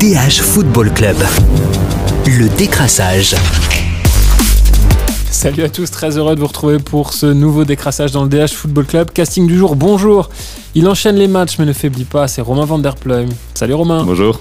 DH 0.00 0.40
Football 0.40 0.90
Club. 0.94 1.16
Le 2.24 2.48
décrassage. 2.56 3.34
Salut 5.30 5.62
à 5.62 5.68
tous, 5.68 5.90
très 5.90 6.16
heureux 6.16 6.34
de 6.34 6.40
vous 6.40 6.46
retrouver 6.46 6.78
pour 6.78 7.12
ce 7.12 7.26
nouveau 7.26 7.66
décrassage 7.66 8.10
dans 8.10 8.24
le 8.24 8.30
DH 8.30 8.48
Football 8.48 8.86
Club. 8.86 9.10
Casting 9.10 9.46
du 9.46 9.58
jour, 9.58 9.76
bonjour. 9.76 10.30
Il 10.74 10.88
enchaîne 10.88 11.16
les 11.16 11.28
matchs 11.28 11.58
mais 11.58 11.66
ne 11.66 11.74
faiblit 11.74 12.04
pas, 12.04 12.28
c'est 12.28 12.40
Romain 12.40 12.64
Van 12.64 12.78
Der 12.78 12.94
Pluim. 12.94 13.28
Salut 13.52 13.74
Romain. 13.74 14.02
Bonjour. 14.04 14.40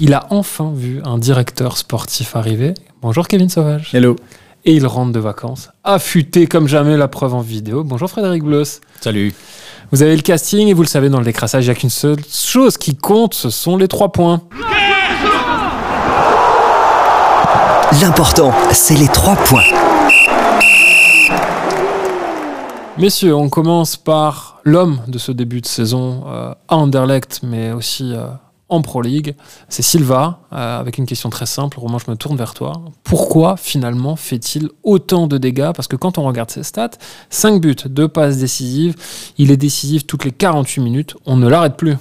Il 0.00 0.14
a 0.14 0.26
enfin 0.30 0.72
vu 0.74 1.02
un 1.04 1.18
directeur 1.18 1.76
sportif 1.76 2.34
arriver. 2.34 2.72
Bonjour 3.02 3.28
Kevin 3.28 3.50
Sauvage. 3.50 3.90
Hello. 3.92 4.16
Et 4.64 4.72
il 4.72 4.86
rentre 4.86 5.12
de 5.12 5.20
vacances, 5.20 5.68
affûté 5.84 6.46
comme 6.46 6.66
jamais 6.66 6.96
la 6.96 7.08
preuve 7.08 7.34
en 7.34 7.42
vidéo. 7.42 7.84
Bonjour 7.84 8.08
Frédéric 8.08 8.42
Bloss. 8.42 8.80
Salut. 9.02 9.34
Vous 9.92 10.02
avez 10.02 10.16
le 10.16 10.22
casting 10.22 10.68
et 10.68 10.72
vous 10.72 10.82
le 10.82 10.88
savez, 10.88 11.10
dans 11.10 11.18
le 11.18 11.24
décrassage, 11.26 11.64
il 11.64 11.68
n'y 11.68 11.72
a 11.72 11.74
qu'une 11.74 11.90
seule 11.90 12.18
chose 12.30 12.78
qui 12.78 12.96
compte, 12.96 13.34
ce 13.34 13.50
sont 13.50 13.76
les 13.76 13.88
trois 13.88 14.12
points. 14.12 14.42
L'important, 17.92 18.52
c'est 18.70 18.94
les 18.94 19.08
trois 19.08 19.34
points. 19.34 19.64
Messieurs, 22.98 23.34
on 23.34 23.48
commence 23.48 23.96
par 23.96 24.60
l'homme 24.62 25.00
de 25.08 25.16
ce 25.16 25.32
début 25.32 25.62
de 25.62 25.66
saison 25.66 26.24
euh, 26.26 26.52
à 26.68 26.76
Anderlecht, 26.76 27.40
mais 27.42 27.72
aussi 27.72 28.12
euh, 28.12 28.26
en 28.68 28.82
Pro 28.82 29.00
League. 29.00 29.34
C'est 29.70 29.80
Silva, 29.82 30.40
euh, 30.52 30.78
avec 30.78 30.98
une 30.98 31.06
question 31.06 31.30
très 31.30 31.46
simple. 31.46 31.80
Romain, 31.80 31.96
je 32.04 32.10
me 32.10 32.16
tourne 32.16 32.36
vers 32.36 32.52
toi. 32.52 32.74
Pourquoi 33.04 33.56
finalement 33.56 34.16
fait-il 34.16 34.68
autant 34.82 35.26
de 35.26 35.38
dégâts? 35.38 35.72
Parce 35.74 35.88
que 35.88 35.96
quand 35.96 36.18
on 36.18 36.24
regarde 36.24 36.50
ses 36.50 36.64
stats, 36.64 36.90
5 37.30 37.58
buts, 37.58 37.74
2 37.86 38.06
passes 38.06 38.36
décisives, 38.36 38.96
il 39.38 39.50
est 39.50 39.56
décisif 39.56 40.06
toutes 40.06 40.26
les 40.26 40.32
48 40.32 40.82
minutes, 40.82 41.16
on 41.24 41.38
ne 41.38 41.48
l'arrête 41.48 41.76
plus. 41.78 41.96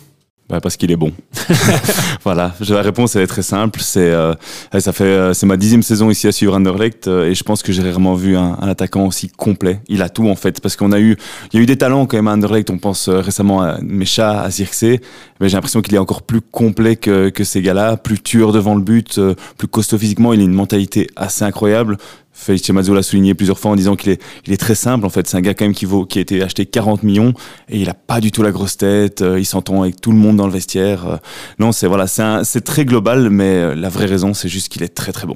Bah 0.49 0.61
parce 0.61 0.77
qu'il 0.77 0.91
est 0.91 0.95
bon. 0.95 1.11
voilà, 2.23 2.53
la 2.69 2.81
réponse 2.81 3.17
elle 3.17 3.23
est 3.23 3.27
très 3.27 3.41
simple. 3.41 3.81
C'est 3.81 4.11
euh, 4.11 4.33
ça 4.79 4.93
fait 4.93 5.03
euh, 5.03 5.33
c'est 5.33 5.45
ma 5.45 5.57
dixième 5.57 5.83
saison 5.83 6.09
ici 6.09 6.25
à 6.25 6.31
suivre 6.31 6.55
Anderlecht 6.55 7.09
euh, 7.09 7.29
et 7.29 7.35
je 7.35 7.43
pense 7.43 7.61
que 7.61 7.73
j'ai 7.73 7.81
rarement 7.81 8.13
vu 8.13 8.37
un, 8.37 8.57
un, 8.61 8.67
attaquant 8.69 9.05
aussi 9.05 9.29
complet. 9.29 9.81
Il 9.89 10.01
a 10.01 10.07
tout 10.07 10.29
en 10.29 10.35
fait 10.35 10.61
parce 10.61 10.77
qu'on 10.77 10.93
a 10.93 10.99
eu 11.01 11.17
il 11.51 11.57
y 11.57 11.59
a 11.59 11.63
eu 11.63 11.65
des 11.65 11.77
talents 11.77 12.05
quand 12.05 12.15
même 12.15 12.29
à 12.29 12.33
Anderlecht. 12.33 12.69
On 12.69 12.77
pense 12.77 13.09
récemment 13.09 13.61
à 13.61 13.79
Mecha, 13.81 14.41
à 14.41 14.49
Zirkzee, 14.49 15.01
mais 15.41 15.49
j'ai 15.49 15.57
l'impression 15.57 15.81
qu'il 15.81 15.95
est 15.95 15.99
encore 15.99 16.21
plus 16.21 16.41
complet 16.41 16.95
que, 16.95 17.27
que 17.27 17.43
ces 17.43 17.61
gars-là, 17.61 17.97
plus 17.97 18.19
tueur 18.19 18.53
devant 18.53 18.75
le 18.75 18.81
but, 18.81 19.19
plus 19.57 19.67
costaud 19.67 19.97
physiquement. 19.97 20.31
Il 20.31 20.39
a 20.39 20.43
une 20.43 20.53
mentalité 20.53 21.07
assez 21.17 21.43
incroyable. 21.43 21.97
Félix 22.37 22.69
Mazzo 22.69 22.93
l'a 22.93 23.01
souligné 23.01 23.33
plusieurs 23.33 23.57
fois 23.57 23.71
en 23.71 23.75
disant 23.75 23.95
qu'il 23.95 24.11
est, 24.11 24.57
très 24.57 24.75
simple. 24.75 25.05
En 25.05 25.09
fait, 25.09 25.27
c'est 25.27 25.35
un 25.35 25.41
gars 25.41 25.55
quand 25.55 25.65
même 25.65 25.73
qui 25.73 25.87
a 25.87 26.21
été 26.21 26.43
acheté 26.43 26.65
40 26.65 27.03
millions 27.03 27.33
et 27.67 27.79
il 27.79 27.89
a 27.89 27.95
pas 27.95 28.21
du 28.21 28.31
tout 28.31 28.43
la 28.43 28.51
grosse 28.51 28.77
tête. 28.77 29.21
Euh, 29.21 29.39
il 29.39 29.45
s'entend 29.45 29.81
avec 29.81 29.99
tout 29.99 30.11
le 30.11 30.17
monde 30.17 30.37
dans 30.37 30.45
le 30.45 30.53
vestiaire. 30.53 31.07
Euh, 31.07 31.17
non, 31.57 31.71
c'est 31.71 31.87
voilà, 31.87 32.05
c'est, 32.05 32.43
c'est 32.43 32.61
très 32.61 32.85
global, 32.85 33.31
mais 33.31 33.55
euh, 33.55 33.75
la 33.75 33.89
vraie 33.89 34.05
raison, 34.05 34.33
c'est 34.33 34.49
juste 34.49 34.69
qu'il 34.69 34.83
est 34.83 34.93
très 34.93 35.11
très 35.11 35.25
bon. 35.25 35.35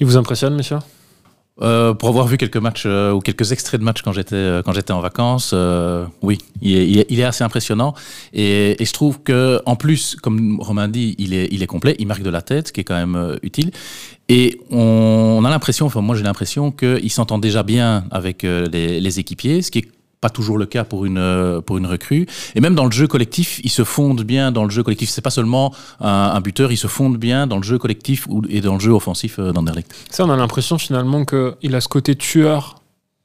Il 0.00 0.06
vous 0.06 0.16
impressionne, 0.16 0.56
monsieur? 0.56 0.78
Euh, 1.60 1.92
pour 1.92 2.08
avoir 2.08 2.28
vu 2.28 2.36
quelques 2.36 2.56
matchs 2.56 2.84
euh, 2.86 3.12
ou 3.12 3.20
quelques 3.20 3.50
extraits 3.50 3.80
de 3.80 3.84
matchs 3.84 4.02
quand 4.02 4.12
j'étais 4.12 4.36
euh, 4.36 4.62
quand 4.62 4.72
j'étais 4.72 4.92
en 4.92 5.00
vacances, 5.00 5.54
oui, 6.22 6.38
il 6.62 6.98
est, 7.00 7.22
assez 7.24 7.42
impressionnant 7.42 7.94
et, 8.32 8.76
je 8.80 8.92
trouve 8.92 9.20
que 9.22 9.60
en 9.66 9.74
plus, 9.76 10.16
comme 10.16 10.60
Romain 10.60 10.88
dit, 10.88 11.16
il 11.18 11.34
est 11.34 11.48
il 11.50 11.62
est 11.62 11.66
complet, 11.66 11.96
il 11.98 12.06
marque 12.06 12.22
de 12.22 12.30
la 12.30 12.42
tête, 12.42 12.68
ce 12.68 12.72
qui 12.72 12.80
est 12.80 12.84
quand 12.84 12.94
même 12.94 13.38
utile. 13.42 13.72
Et 14.28 14.60
on, 14.70 15.38
on 15.40 15.44
a 15.44 15.50
l'impression, 15.50 15.86
enfin 15.86 16.00
moi 16.00 16.14
j'ai 16.14 16.22
l'impression 16.22 16.70
qu'il 16.70 17.10
s'entend 17.10 17.38
déjà 17.38 17.62
bien 17.62 18.04
avec 18.10 18.42
les, 18.44 19.00
les 19.00 19.18
équipiers, 19.18 19.62
ce 19.62 19.70
qui 19.70 19.80
est 19.80 19.88
pas 20.20 20.30
toujours 20.30 20.58
le 20.58 20.66
cas 20.66 20.84
pour 20.84 21.04
une 21.04 21.18
euh, 21.18 21.60
pour 21.60 21.78
une 21.78 21.86
recrue. 21.86 22.26
Et 22.54 22.60
même 22.60 22.74
dans 22.74 22.84
le 22.84 22.90
jeu 22.90 23.06
collectif 23.06 23.60
ils 23.64 23.70
se 23.70 23.84
fondent 23.84 24.22
bien 24.22 24.52
dans 24.52 24.64
le 24.64 24.70
jeu 24.70 24.82
collectif. 24.82 25.10
C'est 25.10 25.22
pas 25.22 25.30
seulement 25.30 25.74
un, 26.00 26.40
buteur 26.40 26.72
ils 26.72 26.76
se 26.76 26.86
fondent 26.86 27.18
bien 27.18 27.46
dans 27.46 27.56
le 27.56 27.62
jeu 27.62 27.78
collectif 27.78 28.26
et 28.48 28.60
dans 28.60 28.74
le 28.74 28.80
jeu 28.80 28.92
offensif 28.92 29.38
euh, 29.38 29.52
d'Anderlecht. 29.52 29.94
Ça 30.10 30.24
on 30.24 30.30
a 30.30 30.36
l'impression 30.36 30.78
finalement 30.78 31.24
qu'il 31.24 31.74
a 31.74 31.80
ce 31.80 31.88
côté 31.88 32.16
tueur 32.16 32.77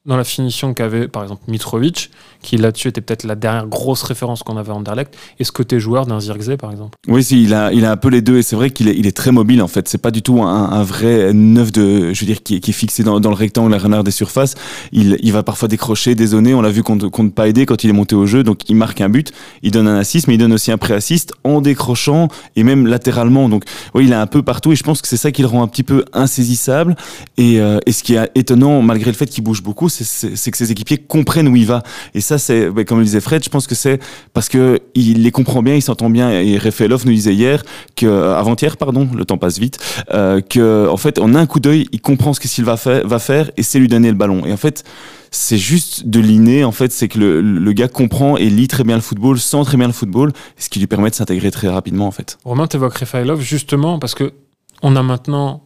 dans 0.05 0.17
la 0.17 0.25
finition 0.25 0.73
qu'avait 0.73 1.07
par 1.07 1.23
exemple 1.23 1.43
Mitrovic, 1.47 2.11
qui 2.41 2.57
là-dessus 2.57 2.89
était 2.89 2.99
peut-être 2.99 3.23
la 3.23 3.35
dernière 3.35 3.67
grosse 3.67 4.03
référence 4.03 4.43
qu'on 4.43 4.57
avait 4.57 4.71
en 4.71 4.77
Anderlecht, 4.77 5.15
et 5.39 5.45
ce 5.45 5.51
côté 5.53 5.79
joueur 5.79 6.05
d'un 6.05 6.19
Zirkzee 6.19 6.57
par 6.57 6.71
exemple. 6.71 6.97
Oui, 7.07 7.23
si, 7.23 7.41
il 7.41 7.53
a, 7.53 7.71
il 7.71 7.85
a 7.85 7.91
un 7.91 7.95
peu 7.95 8.09
les 8.09 8.21
deux, 8.21 8.37
et 8.37 8.41
c'est 8.41 8.57
vrai 8.57 8.69
qu'il 8.69 8.89
est, 8.89 8.97
il 8.97 9.07
est 9.07 9.15
très 9.15 9.31
mobile 9.31 9.61
en 9.61 9.69
fait. 9.69 9.87
C'est 9.87 9.97
pas 9.97 10.11
du 10.11 10.21
tout 10.21 10.41
un, 10.41 10.83
vrai 10.83 11.31
neuf 11.33 11.71
de, 11.71 12.11
je 12.13 12.19
veux 12.19 12.25
dire, 12.25 12.43
qui, 12.43 12.55
est 12.55 12.71
fixé 12.71 13.03
dans, 13.03 13.17
le 13.17 13.29
rectangle, 13.29 13.71
la 13.71 13.77
renard 13.77 14.03
des 14.03 14.11
surfaces. 14.11 14.55
Il, 14.91 15.17
il 15.21 15.31
va 15.31 15.41
parfois 15.41 15.69
décrocher, 15.69 16.15
dézonner. 16.15 16.53
On 16.53 16.61
l'a 16.61 16.69
vu 16.69 16.83
contre, 16.83 17.07
contre 17.07 17.33
pas 17.33 17.47
aider 17.47 17.65
quand 17.65 17.85
il 17.85 17.89
est 17.89 17.93
monté 17.93 18.15
au 18.15 18.25
jeu, 18.25 18.43
donc 18.43 18.69
il 18.69 18.75
marque 18.75 18.99
un 18.99 19.09
but, 19.09 19.31
il 19.61 19.71
donne 19.71 19.87
un 19.87 19.97
assist, 19.97 20.27
mais 20.27 20.35
il 20.35 20.37
donne 20.37 20.53
aussi 20.53 20.71
un 20.71 20.77
pré-assist 20.77 21.33
en 21.45 21.61
décrochant 21.61 22.27
et 22.57 22.63
même 22.63 22.87
latéralement. 22.87 23.47
Donc, 23.47 23.63
oui, 23.93 24.03
il 24.05 24.11
est 24.11 24.15
un 24.15 24.27
peu 24.27 24.43
partout, 24.43 24.73
et 24.73 24.75
je 24.75 24.83
pense 24.83 25.01
que 25.01 25.07
c'est 25.07 25.17
ça 25.17 25.31
qui 25.31 25.43
le 25.43 25.47
rend 25.47 25.63
un 25.63 25.67
petit 25.69 25.83
peu 25.83 26.03
insaisissable. 26.11 26.97
Et, 27.37 27.61
euh, 27.61 27.79
et 27.85 27.93
ce 27.93 28.03
qui 28.03 28.15
est 28.15 28.29
étonnant, 28.35 28.81
malgré 28.81 29.09
le 29.09 29.15
fait 29.15 29.27
qu'il 29.27 29.45
bouge 29.45 29.63
beaucoup, 29.63 29.87
c'est 29.93 30.51
que 30.51 30.57
ses 30.57 30.71
équipiers 30.71 30.97
comprennent 30.97 31.47
où 31.47 31.55
il 31.55 31.65
va. 31.65 31.83
Et 32.13 32.21
ça, 32.21 32.37
c'est, 32.37 32.69
comme 32.85 32.99
le 32.99 33.05
disait 33.05 33.21
Fred, 33.21 33.43
je 33.43 33.49
pense 33.49 33.67
que 33.67 33.75
c'est 33.75 33.99
parce 34.33 34.49
que 34.49 34.79
il 34.95 35.23
les 35.23 35.31
comprend 35.31 35.61
bien, 35.61 35.75
il 35.75 35.81
s'entend 35.81 36.09
bien. 36.09 36.31
Et 36.31 36.57
Refelov 36.57 37.05
nous 37.05 37.13
disait 37.13 37.33
hier 37.33 37.63
euh, 38.03 38.35
avant-hier, 38.35 38.77
pardon, 38.77 39.07
le 39.15 39.25
temps 39.25 39.37
passe 39.37 39.59
vite, 39.59 39.79
euh, 40.13 40.41
que 40.41 40.87
en 40.87 40.97
fait, 40.97 41.19
en 41.19 41.35
un 41.35 41.45
coup 41.45 41.59
d'œil, 41.59 41.87
il 41.91 42.01
comprend 42.01 42.33
ce 42.33 42.39
que 42.39 42.47
Silva 42.47 42.77
fait, 42.77 43.05
va 43.05 43.19
faire 43.19 43.51
et 43.57 43.63
c'est 43.63 43.79
lui 43.79 43.87
donner 43.87 44.09
le 44.09 44.17
ballon. 44.17 44.45
Et 44.45 44.53
en 44.53 44.57
fait, 44.57 44.83
c'est 45.31 45.57
juste 45.57 46.07
de 46.07 46.19
l'inné. 46.19 46.63
En 46.63 46.71
fait, 46.71 46.91
c'est 46.91 47.07
que 47.07 47.19
le, 47.19 47.41
le, 47.41 47.73
gars 47.73 47.87
comprend 47.87 48.37
et 48.37 48.49
lit 48.49 48.67
très 48.67 48.83
bien 48.83 48.95
le 48.95 49.01
football, 49.01 49.39
sent 49.39 49.63
très 49.65 49.77
bien 49.77 49.87
le 49.87 49.93
football, 49.93 50.31
ce 50.57 50.69
qui 50.69 50.79
lui 50.79 50.87
permet 50.87 51.09
de 51.09 51.15
s'intégrer 51.15 51.51
très 51.51 51.67
rapidement, 51.67 52.07
en 52.07 52.11
fait. 52.11 52.37
Romain, 52.43 52.67
t'évoques 52.67 52.97
Refailov 52.97 53.41
justement 53.41 53.99
parce 53.99 54.15
que 54.15 54.33
on 54.81 54.95
a 54.95 55.03
maintenant 55.03 55.63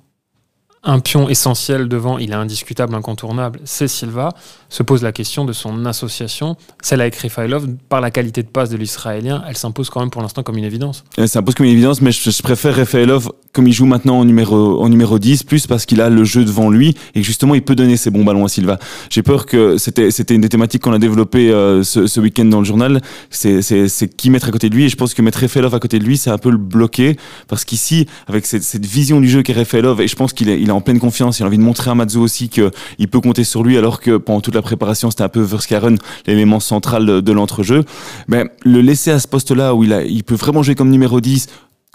un 0.88 1.00
pion 1.00 1.28
essentiel 1.28 1.90
devant, 1.90 2.18
il 2.18 2.32
est 2.32 2.36
indiscutable, 2.36 2.96
incontournable, 2.96 3.60
c'est 3.66 3.90
Silva, 3.90 4.30
se 4.70 4.84
pose 4.84 5.04
la 5.04 5.12
question 5.12 5.44
de 5.44 5.52
son 5.52 5.86
association, 5.86 6.56
celle 6.82 7.02
avec 7.02 7.16
Refailov, 7.18 7.68
par 7.90 8.00
la 8.00 8.10
qualité 8.10 8.42
de 8.42 8.48
passe 8.48 8.70
de 8.70 8.78
l'Israélien, 8.78 9.44
elle 9.48 9.58
s'impose 9.58 9.90
quand 9.90 10.00
même 10.00 10.10
pour 10.10 10.22
l'instant 10.22 10.44
comme 10.44 10.58
une 10.58 10.64
évidence. 10.64 11.04
Elle 11.18 11.28
s'impose 11.28 11.56
comme 11.56 11.66
une 11.66 11.74
évidence, 11.74 12.02
mais 12.02 12.12
je, 12.14 12.42
préfère 12.42 12.76
Refailov 12.76 13.30
comme 13.52 13.68
il 13.68 13.74
joue 13.74 13.86
maintenant 13.86 14.20
en 14.20 14.26
numéro, 14.26 14.82
en 14.82 14.88
numéro 14.88 15.20
10, 15.20 15.44
plus 15.44 15.68
parce 15.68 15.86
qu'il 15.86 16.00
a 16.00 16.10
le 16.10 16.24
jeu 16.24 16.46
devant 16.46 16.70
lui 16.70 16.96
et 17.16 17.24
justement 17.24 17.56
il 17.56 17.64
peut 17.64 17.76
donner 17.76 17.98
ses 17.98 18.10
bons 18.10 18.24
ballons 18.24 18.46
à 18.46 18.50
Silva. 18.50 18.80
J'ai 19.10 19.24
peur 19.24 19.46
que 19.46 19.78
c'était, 19.78 20.12
c'était 20.12 20.36
une 20.36 20.42
des 20.42 20.50
thématiques 20.50 20.84
qu'on 20.84 20.94
a 20.94 21.00
développées 21.00 21.52
euh, 21.52 21.84
ce, 21.84 22.20
week-end 22.20 22.46
dans 22.46 22.60
le 22.60 22.66
journal, 22.66 23.02
c'est, 23.30 23.62
c'est, 23.62 24.16
qui 24.16 24.30
mettre 24.30 24.48
à 24.48 24.52
côté 24.52 24.70
de 24.70 24.76
lui 24.76 24.86
et 24.86 24.90
je 24.90 24.96
pense 24.96 25.14
que 25.14 25.22
mettre 25.22 25.40
Refailov 25.42 25.76
à 25.76 25.80
côté 25.80 26.00
de 26.00 26.06
lui, 26.06 26.18
c'est 26.18 26.30
un 26.30 26.38
peu 26.38 26.50
le 26.50 26.58
bloquer 26.58 27.18
parce 27.48 27.66
qu'ici, 27.66 28.06
avec 28.28 28.46
cette, 28.46 28.86
vision 28.86 29.20
du 29.20 29.28
jeu 29.28 29.42
qu'est 29.42 29.54
Refailov, 29.54 30.02
et 30.02 30.08
je 30.08 30.16
pense 30.16 30.34
qu'il 30.34 30.50
est, 30.50 30.62
il 30.62 30.72
en 30.78 30.82
pleine 30.82 31.00
confiance. 31.00 31.40
Il 31.40 31.44
a 31.44 31.48
envie 31.48 31.58
de 31.58 31.64
montrer 31.64 31.92
à 31.92 31.96
Mazzo 31.96 32.22
aussi 32.22 32.50
qu'il 32.50 33.08
peut 33.10 33.20
compter 33.20 33.44
sur 33.44 33.64
lui, 33.64 33.78
alors 33.78 34.00
que 34.00 34.18
pendant 34.18 34.42
toute 34.42 34.56
la 34.56 34.62
préparation, 34.62 35.10
c'était 35.12 35.24
un 35.24 35.30
peu 35.30 35.42
Verskaren, 35.42 35.98
l'élément 36.26 36.60
central 36.60 37.06
de, 37.06 37.32
l'entrejeu. 37.32 37.84
Mais 38.28 38.46
le 38.64 38.82
laisser 38.82 39.12
à 39.12 39.20
ce 39.20 39.28
poste-là 39.28 39.76
où 39.76 39.84
il 39.84 40.24
peut 40.24 40.36
vraiment 40.36 40.64
jouer 40.64 40.76
comme 40.76 40.90
numéro 40.90 41.20
10, 41.20 41.48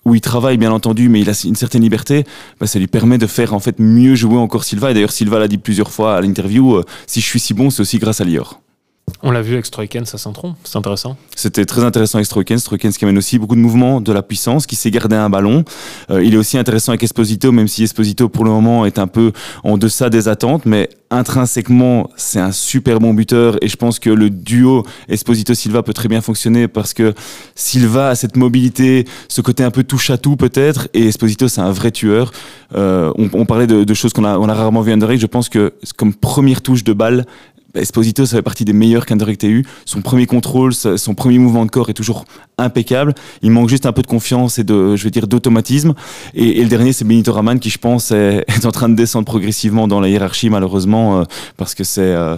où 0.05 0.15
il 0.15 0.21
travaille 0.21 0.57
bien 0.57 0.73
entendu, 0.73 1.09
mais 1.09 1.21
il 1.21 1.31
a 1.31 1.35
une 1.45 1.55
certaine 1.55 1.83
liberté, 1.83 2.25
bah, 2.61 2.67
ça 2.67 2.79
lui 2.79 2.89
permet 2.89 3.19
de 3.19 3.27
faire 3.27 3.55
en 3.55 3.61
fait 3.61 3.79
mieux 3.79 4.15
jouer 4.15 4.37
encore 4.37 4.65
Silva. 4.65 4.91
Et 4.91 4.95
d'ailleurs, 4.95 5.13
Silva 5.13 5.39
l'a 5.39 5.49
dit 5.49 5.59
plusieurs 5.59 5.91
fois 5.91 6.17
à 6.17 6.21
l'interview, 6.21 6.77
euh, 6.77 6.85
si 7.07 7.21
je 7.21 7.27
suis 7.27 7.41
si 7.41 7.55
bon, 7.55 7.71
c'est 7.71 7.83
aussi 7.83 7.99
grâce 7.99 8.21
à 8.21 8.25
Lior. 8.25 8.61
On 9.25 9.31
l'a 9.31 9.43
vu 9.43 9.53
avec 9.53 9.67
Stroikens 9.67 10.15
à 10.15 10.19
Saint-Tron, 10.19 10.57
c'est 10.65 10.77
intéressant. 10.77 11.17
C'était 11.37 11.65
très 11.65 11.85
intéressant 11.85 12.19
avec 12.19 12.27
Stroikens. 12.27 12.59
Stroikens 12.59 12.97
qui 12.97 13.05
amène 13.05 13.19
aussi 13.19 13.39
beaucoup 13.39 13.55
de 13.55 13.61
mouvements, 13.61 14.01
de 14.01 14.13
la 14.13 14.23
puissance, 14.23 14.67
qui 14.67 14.75
sait 14.75 14.91
garder 14.91 15.15
un 15.15 15.31
ballon. 15.31 15.65
Euh, 16.11 16.25
il 16.25 16.35
est 16.35 16.37
aussi 16.37 16.59
intéressant 16.59 16.91
avec 16.91 17.05
Esposito, 17.05 17.53
même 17.53 17.69
si 17.69 17.85
Esposito 17.85 18.29
pour 18.29 18.45
le 18.45 18.51
moment 18.51 18.85
est 18.85 18.99
un 18.99 19.07
peu 19.07 19.33
en 19.63 19.79
deçà 19.79 20.11
des 20.11 20.27
attentes, 20.27 20.67
mais 20.67 20.89
intrinsèquement, 21.13 22.11
c'est 22.17 22.41
un 22.41 22.53
super 22.53 22.99
bon 22.99 23.15
buteur 23.15 23.63
et 23.63 23.69
je 23.69 23.77
pense 23.77 23.99
que 23.99 24.11
le 24.11 24.31
duo 24.31 24.83
Esposito-Silva 25.09 25.83
peut 25.83 25.93
très 25.93 26.09
bien 26.09 26.23
fonctionner 26.23 26.69
parce 26.69 26.95
que 26.95 27.13
Silva 27.55 28.09
a 28.09 28.15
cette 28.15 28.37
mobilité, 28.37 29.07
ce 29.29 29.41
côté 29.41 29.63
un 29.63 29.71
peu 29.71 29.85
touche 29.85 30.11
à 30.11 30.17
tout 30.17 30.37
peut-être 30.37 30.89
et 30.95 31.09
Esposito 31.09 31.49
c'est 31.49 31.61
un 31.61 31.71
vrai 31.71 31.91
tueur. 31.91 32.33
Euh, 32.75 33.13
on, 33.19 33.45
parlait 33.45 33.67
de, 33.67 33.95
choses 33.95 34.15
qu'on 34.15 34.25
a, 34.25 34.31
a 34.31 34.55
rarement 34.55 34.81
vu 34.81 34.93
Underleg, 34.93 35.21
je 35.21 35.27
pense 35.27 35.51
que 35.51 35.75
comme 35.97 36.15
première 36.15 36.63
touche 36.63 36.83
de 36.83 36.95
balle, 36.95 37.27
Esposito, 37.75 38.27
ça 38.27 38.37
fait 38.37 38.43
partie 38.43 38.65
des 38.65 38.73
meilleurs 38.73 39.07
qu'Anderlecht 39.07 39.45
ait 39.45 39.49
eu. 39.49 39.65
Son 39.85 40.03
premier 40.03 40.27
contrôle, 40.27 40.75
son 40.75 41.15
premier 41.15 41.39
mouvement 41.39 41.65
de 41.65 41.71
corps 41.71 41.89
est 41.91 41.95
toujours 41.95 42.25
impeccable. 42.59 43.15
Il 43.43 43.51
manque 43.51 43.69
juste 43.69 43.87
un 43.87 43.93
peu 43.93 44.03
de 44.03 44.07
confiance 44.07 44.59
et 44.59 44.65
de, 44.65 44.97
je 44.97 45.05
veux 45.05 45.11
dire, 45.11 45.27
d'automatisme. 45.27 45.95
Et, 46.35 46.63
le 46.63 46.69
dernier, 46.69 46.93
c'est 46.93 47.05
Benito 47.05 47.33
Raman 47.33 47.59
qui, 47.59 47.71
je 47.71 47.79
pense, 47.79 48.11
est, 48.11 48.45
en 48.65 48.73
train 48.73 48.89
de 48.89 48.95
descendre 48.95 49.27
progressivement 49.27 49.89
dans 49.89 50.01
la 50.01 50.09
hiérarchie, 50.09 50.51
malheureusement, 50.51 51.21
euh, 51.21 51.25
parce 51.57 51.75
que 51.75 51.85
c'est 51.85 52.01
euh, 52.03 52.37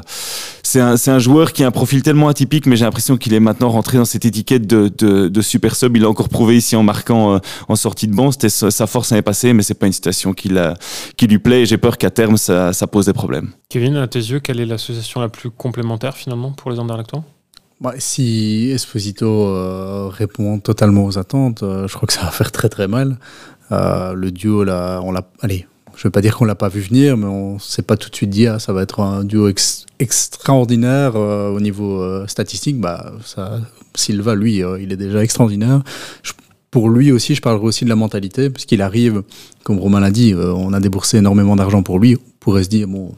c'est 0.63 0.81
un, 0.81 0.95
un, 1.07 1.19
joueur 1.19 1.53
qui 1.53 1.63
a 1.63 1.67
un 1.67 1.71
profil 1.71 2.03
tellement 2.03 2.29
atypique, 2.29 2.67
mais 2.67 2.77
j'ai 2.77 2.85
l'impression 2.85 3.17
qu'il 3.17 3.35
est 3.35 3.41
maintenant 3.41 3.69
rentré 3.69 3.99
dans 3.99 4.05
cette 4.05 4.25
étiquette 4.25 4.67
de, 4.67 4.91
de, 4.97 5.29
de, 5.29 5.43
super 5.43 5.77
sub. 5.77 5.97
Il 5.97 6.03
l'a 6.03 6.09
encore 6.09 6.29
prouvé 6.29 6.57
ici 6.57 6.75
en 6.75 6.83
marquant 6.83 7.35
euh, 7.35 7.39
en 7.69 7.77
sortie 7.77 8.09
de 8.09 8.15
banc. 8.15 8.33
C'était 8.33 8.49
sa 8.49 8.87
force 8.87 9.11
l'année 9.11 9.23
passée, 9.23 9.53
mais 9.53 9.63
c'est 9.63 9.75
pas 9.75 9.87
une 9.87 9.93
situation 9.93 10.33
qui, 10.33 10.51
qui 11.17 11.27
lui 11.27 11.39
plaît. 11.39 11.63
Et 11.63 11.67
j'ai 11.67 11.77
peur 11.77 11.99
qu'à 11.99 12.11
terme, 12.11 12.37
ça, 12.37 12.73
ça 12.73 12.87
pose 12.87 13.07
des 13.07 13.13
problèmes. 13.13 13.51
Kevin, 13.69 13.97
à 13.97 14.07
tes 14.07 14.21
yeux, 14.21 14.41
quelle 14.41 14.61
est 14.61 14.67
l'association 14.67 15.21
plus 15.29 15.51
complémentaire 15.51 16.17
finalement 16.17 16.53
pour 16.53 16.71
les 16.71 16.79
Anderlechtois 16.79 17.25
Bah, 17.81 17.95
si 17.99 18.71
Esposito 18.73 19.27
euh, 19.27 20.09
répond 20.09 20.59
totalement 20.59 21.05
aux 21.05 21.19
attentes, 21.19 21.63
euh, 21.63 21.89
je 21.89 21.95
crois 21.95 22.07
que 22.07 22.13
ça 22.13 22.23
va 22.23 22.31
faire 22.31 22.53
très 22.53 22.69
très 22.69 22.89
mal. 22.89 23.19
Euh, 23.73 24.13
le 24.15 24.31
duo, 24.31 24.65
là, 24.65 25.01
on 25.03 25.13
l'a. 25.13 25.27
Allez, 25.41 25.67
je 25.95 26.01
ne 26.01 26.05
veux 26.05 26.11
pas 26.11 26.21
dire 26.21 26.37
qu'on 26.37 26.45
l'a 26.45 26.55
pas 26.55 26.69
vu 26.69 26.81
venir, 26.81 27.17
mais 27.17 27.27
on 27.27 27.55
ne 27.55 27.59
s'est 27.59 27.83
pas 27.83 27.97
tout 27.97 28.11
de 28.11 28.15
suite 28.15 28.31
dit 28.31 28.47
ah, 28.47 28.59
ça 28.59 28.73
va 28.73 28.83
être 28.83 29.01
un 29.01 29.25
duo 29.25 29.49
ex- 29.49 29.87
extraordinaire 29.99 31.17
au 31.17 31.61
niveau 31.61 32.27
statistique. 32.27 32.81
Bah, 32.81 33.13
Silva, 33.95 34.35
lui, 34.35 34.63
il 34.81 34.93
est 34.93 34.97
déjà 34.97 35.23
extraordinaire. 35.23 35.83
Pour 36.71 36.91
lui 36.91 37.13
aussi, 37.13 37.35
je 37.37 37.41
parlerai 37.41 37.65
aussi 37.65 37.85
de 37.85 37.89
la 37.89 37.97
mentalité, 37.97 38.51
parce 38.51 38.65
qu'il 38.65 38.83
arrive, 38.83 39.23
comme 39.63 39.79
Romain 39.79 40.01
l'a 40.01 40.11
dit, 40.11 40.35
on 40.35 40.73
a 40.73 40.81
déboursé 40.81 41.19
énormément 41.19 41.55
d'argent 41.55 41.83
pour 41.83 41.99
lui. 42.01 42.17
On 42.17 42.31
pourrait 42.41 42.65
se 42.65 42.69
dire 42.69 42.89
bon, 42.89 43.15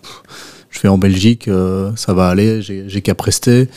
je 0.76 0.80
fais 0.80 0.88
en 0.88 0.98
Belgique, 0.98 1.48
ça 1.96 2.12
va 2.12 2.28
aller, 2.28 2.60
j'ai 2.60 3.00
qu'à 3.00 3.14
prester. 3.14 3.68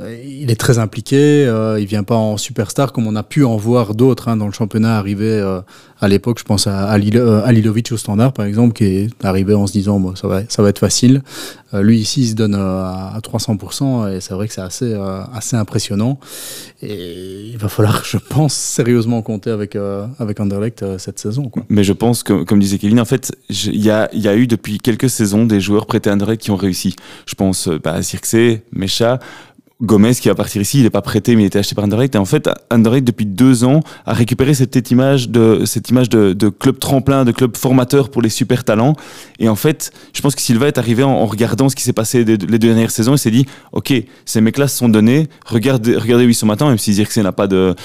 Euh, 0.00 0.16
il 0.24 0.48
est 0.48 0.60
très 0.60 0.78
impliqué, 0.78 1.44
euh, 1.46 1.80
il 1.80 1.86
vient 1.86 2.04
pas 2.04 2.14
en 2.14 2.36
superstar 2.36 2.92
comme 2.92 3.08
on 3.08 3.16
a 3.16 3.24
pu 3.24 3.42
en 3.44 3.56
voir 3.56 3.96
d'autres 3.96 4.28
hein, 4.28 4.36
dans 4.36 4.46
le 4.46 4.52
championnat 4.52 4.96
arriver 4.96 5.26
euh, 5.26 5.60
à 6.00 6.06
l'époque. 6.06 6.38
Je 6.38 6.44
pense 6.44 6.68
à 6.68 6.88
Alilovic 6.88 7.90
au 7.90 7.96
standard 7.96 8.32
par 8.32 8.46
exemple, 8.46 8.74
qui 8.74 8.84
est 8.84 9.24
arrivé 9.24 9.54
en 9.54 9.66
se 9.66 9.72
disant 9.72 9.98
bon, 9.98 10.14
ça, 10.14 10.28
va, 10.28 10.42
ça 10.48 10.62
va 10.62 10.68
être 10.68 10.78
facile. 10.78 11.22
lui 11.72 11.98
ici, 11.98 12.20
il 12.22 12.28
se 12.28 12.34
donne 12.34 12.54
à 12.54 13.18
300% 13.24 14.12
et 14.12 14.20
c'est 14.20 14.34
vrai 14.34 14.46
que 14.46 14.54
c'est 14.54 14.60
assez, 14.60 14.94
assez 15.34 15.56
impressionnant. 15.56 16.20
Et 16.80 17.50
il 17.50 17.58
va 17.58 17.68
falloir, 17.68 18.04
je 18.04 18.18
pense, 18.18 18.54
sérieusement 18.54 19.20
compter 19.22 19.50
avec, 19.50 19.76
avec 20.20 20.38
Anderlecht 20.38 20.84
cette 20.98 21.18
saison. 21.18 21.50
Mais 21.68 21.82
je 21.82 21.92
pense 21.92 22.22
que, 22.22 22.44
comme 22.44 22.60
disait 22.60 22.78
Kevin, 22.78 23.00
en 23.00 23.04
fait, 23.04 23.36
il 23.50 23.82
y 23.82 23.90
a, 23.90 24.08
y 24.14 24.28
a, 24.28 24.36
eu 24.36 24.46
depuis 24.46 24.78
quelques 24.78 25.10
saisons 25.10 25.44
des 25.44 25.60
joueurs 25.60 25.86
prêtés 25.86 26.08
à 26.08 26.12
Anderlecht 26.12 26.40
qui 26.40 26.52
ont 26.52 26.56
réussi. 26.56 26.94
Je 27.26 27.34
pense 27.34 27.68
bah, 27.68 27.94
à 27.94 28.02
Circe, 28.02 28.36
Mecha. 28.72 29.18
Gomez 29.80 30.14
qui 30.16 30.26
va 30.26 30.34
partir 30.34 30.60
ici, 30.60 30.78
il 30.78 30.82
n'est 30.82 30.90
pas 30.90 31.02
prêté, 31.02 31.36
mais 31.36 31.44
il 31.44 31.46
était 31.46 31.60
acheté 31.60 31.76
par 31.76 31.84
Underlight. 31.84 32.12
Et 32.16 32.18
en 32.18 32.24
fait, 32.24 32.50
Underlight, 32.68 33.04
depuis 33.04 33.26
deux 33.26 33.62
ans, 33.62 33.80
a 34.06 34.12
récupéré 34.12 34.52
cette 34.52 34.90
image 34.90 35.28
de, 35.28 35.64
cette 35.66 35.88
image 35.90 36.08
de, 36.08 36.32
de, 36.32 36.48
club 36.48 36.80
tremplin, 36.80 37.24
de 37.24 37.30
club 37.30 37.56
formateur 37.56 38.08
pour 38.08 38.20
les 38.20 38.28
super 38.28 38.64
talents. 38.64 38.94
Et 39.38 39.48
en 39.48 39.54
fait, 39.54 39.92
je 40.12 40.20
pense 40.20 40.34
que 40.34 40.42
Silva 40.42 40.66
est 40.66 40.78
arrivé 40.78 41.04
en, 41.04 41.24
regardant 41.26 41.68
ce 41.68 41.76
qui 41.76 41.84
s'est 41.84 41.92
passé 41.92 42.24
les 42.24 42.36
deux 42.36 42.58
dernières 42.58 42.90
saisons 42.90 43.14
et 43.14 43.18
s'est 43.18 43.30
dit, 43.30 43.46
OK, 43.70 43.92
ces 44.24 44.40
mecs-là 44.40 44.66
se 44.66 44.76
sont 44.76 44.88
donnés, 44.88 45.28
regardez, 45.46 45.96
regardez 45.96 46.26
où 46.26 46.28
ils 46.28 46.34
sont 46.34 46.46
maintenant, 46.46 46.70
même 46.70 46.78
si 46.78 46.94
Zirkzee 46.94 47.22
n'a 47.22 47.30
pas 47.30 47.46
de, 47.46 47.76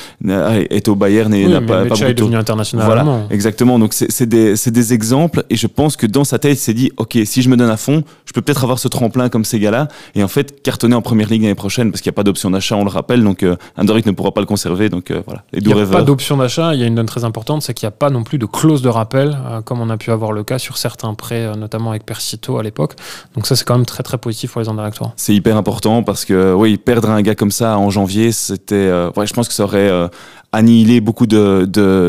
est 0.72 0.88
au 0.88 0.96
Bayern 0.96 1.32
et 1.32 1.48
n'a 1.48 1.62
pas, 1.62 1.86
pas 1.86 1.96
est 1.96 2.16
devenu 2.16 2.38
international. 2.38 2.88
Voilà, 2.88 3.28
exactement. 3.30 3.78
Donc, 3.78 3.94
c'est 3.94 4.26
des, 4.26 4.56
des 4.56 4.94
exemples. 4.94 5.44
Et 5.52 5.56
je 5.56 5.68
pense 5.68 5.96
que 5.96 6.08
dans 6.08 6.24
sa 6.24 6.40
tête, 6.40 6.58
il 6.58 6.62
s'est 6.62 6.74
dit, 6.74 6.92
OK, 6.98 7.20
si 7.24 7.44
je 7.44 7.50
me 7.50 7.56
donne 7.56 7.70
à 7.70 7.78
fond, 7.78 8.04
je 8.26 8.34
peux 8.34 8.42
peut-être 8.42 8.64
avoir 8.64 8.80
ce 8.80 8.88
tremplin 8.88 9.30
comme 9.30 9.46
ces 9.46 9.60
gars-là. 9.60 9.90
Et 10.16 10.24
en 10.24 10.28
fait, 10.28 10.64
cartonner 10.64 10.96
en 10.96 11.04
première 11.04 11.30
ligue 11.30 11.44
l'année 11.44 11.54
prochaine 11.54 11.83
parce 11.92 12.02
qu'il 12.02 12.10
n'y 12.10 12.14
a 12.14 12.18
pas 12.18 12.24
d'option 12.24 12.52
d'achat, 12.52 12.76
on 12.76 12.84
le 12.84 12.90
rappelle, 12.90 13.24
donc 13.24 13.44
euh, 13.44 13.56
ne 13.78 14.12
pourra 14.12 14.32
pas 14.32 14.42
le 14.42 14.48
conserver. 14.48 14.90
Donc 14.90 15.12
euh, 15.12 15.22
voilà. 15.26 15.44
Il 15.54 15.66
n'y 15.66 15.74
a 15.74 15.86
pas 15.86 16.04
d'option 16.04 16.38
d'achat. 16.38 16.74
Il 16.74 16.80
y 16.80 16.84
a 16.84 16.88
une 16.88 16.96
donne 16.96 17.06
très 17.06 17.24
importante, 17.24 17.62
c'est 17.62 17.74
qu'il 17.74 17.86
n'y 17.88 17.94
a 17.94 17.98
pas 17.98 18.10
non 18.10 18.24
plus 18.24 18.38
de 18.38 18.46
clause 18.46 18.82
de 18.82 18.90
rappel, 18.90 19.38
euh, 19.46 19.62
comme 19.62 19.82
on 19.82 19.90
a 19.90 19.98
pu 19.98 20.12
avoir 20.12 20.32
le 20.32 20.44
cas 20.44 20.60
sur 20.60 20.78
certains 20.78 21.14
prêts, 21.14 21.46
euh, 21.46 21.56
notamment 21.56 21.92
avec 21.92 22.06
Persito 22.06 22.58
à 22.58 22.64
l'époque. 22.64 22.96
Donc 23.36 23.48
ça, 23.48 23.56
c'est 23.56 23.66
quand 23.66 23.76
même 23.76 23.86
très 23.86 24.04
très 24.04 24.18
positif 24.18 24.52
pour 24.52 24.62
les 24.62 24.70
Anderlechtois. 24.70 25.14
C'est 25.16 25.36
hyper 25.36 25.58
important 25.58 26.04
parce 26.04 26.26
que 26.26 26.54
oui, 26.54 26.78
perdre 26.78 27.10
un 27.10 27.22
gars 27.22 27.36
comme 27.36 27.52
ça 27.52 27.78
en 27.78 27.90
janvier, 27.90 28.32
c'était, 28.32 28.92
ouais, 29.16 29.28
je 29.28 29.34
pense 29.34 29.48
que 29.48 29.54
ça 29.54 29.64
aurait 29.64 30.10
annihiler 30.54 31.02
beaucoup 31.02 31.28
de, 31.28 31.66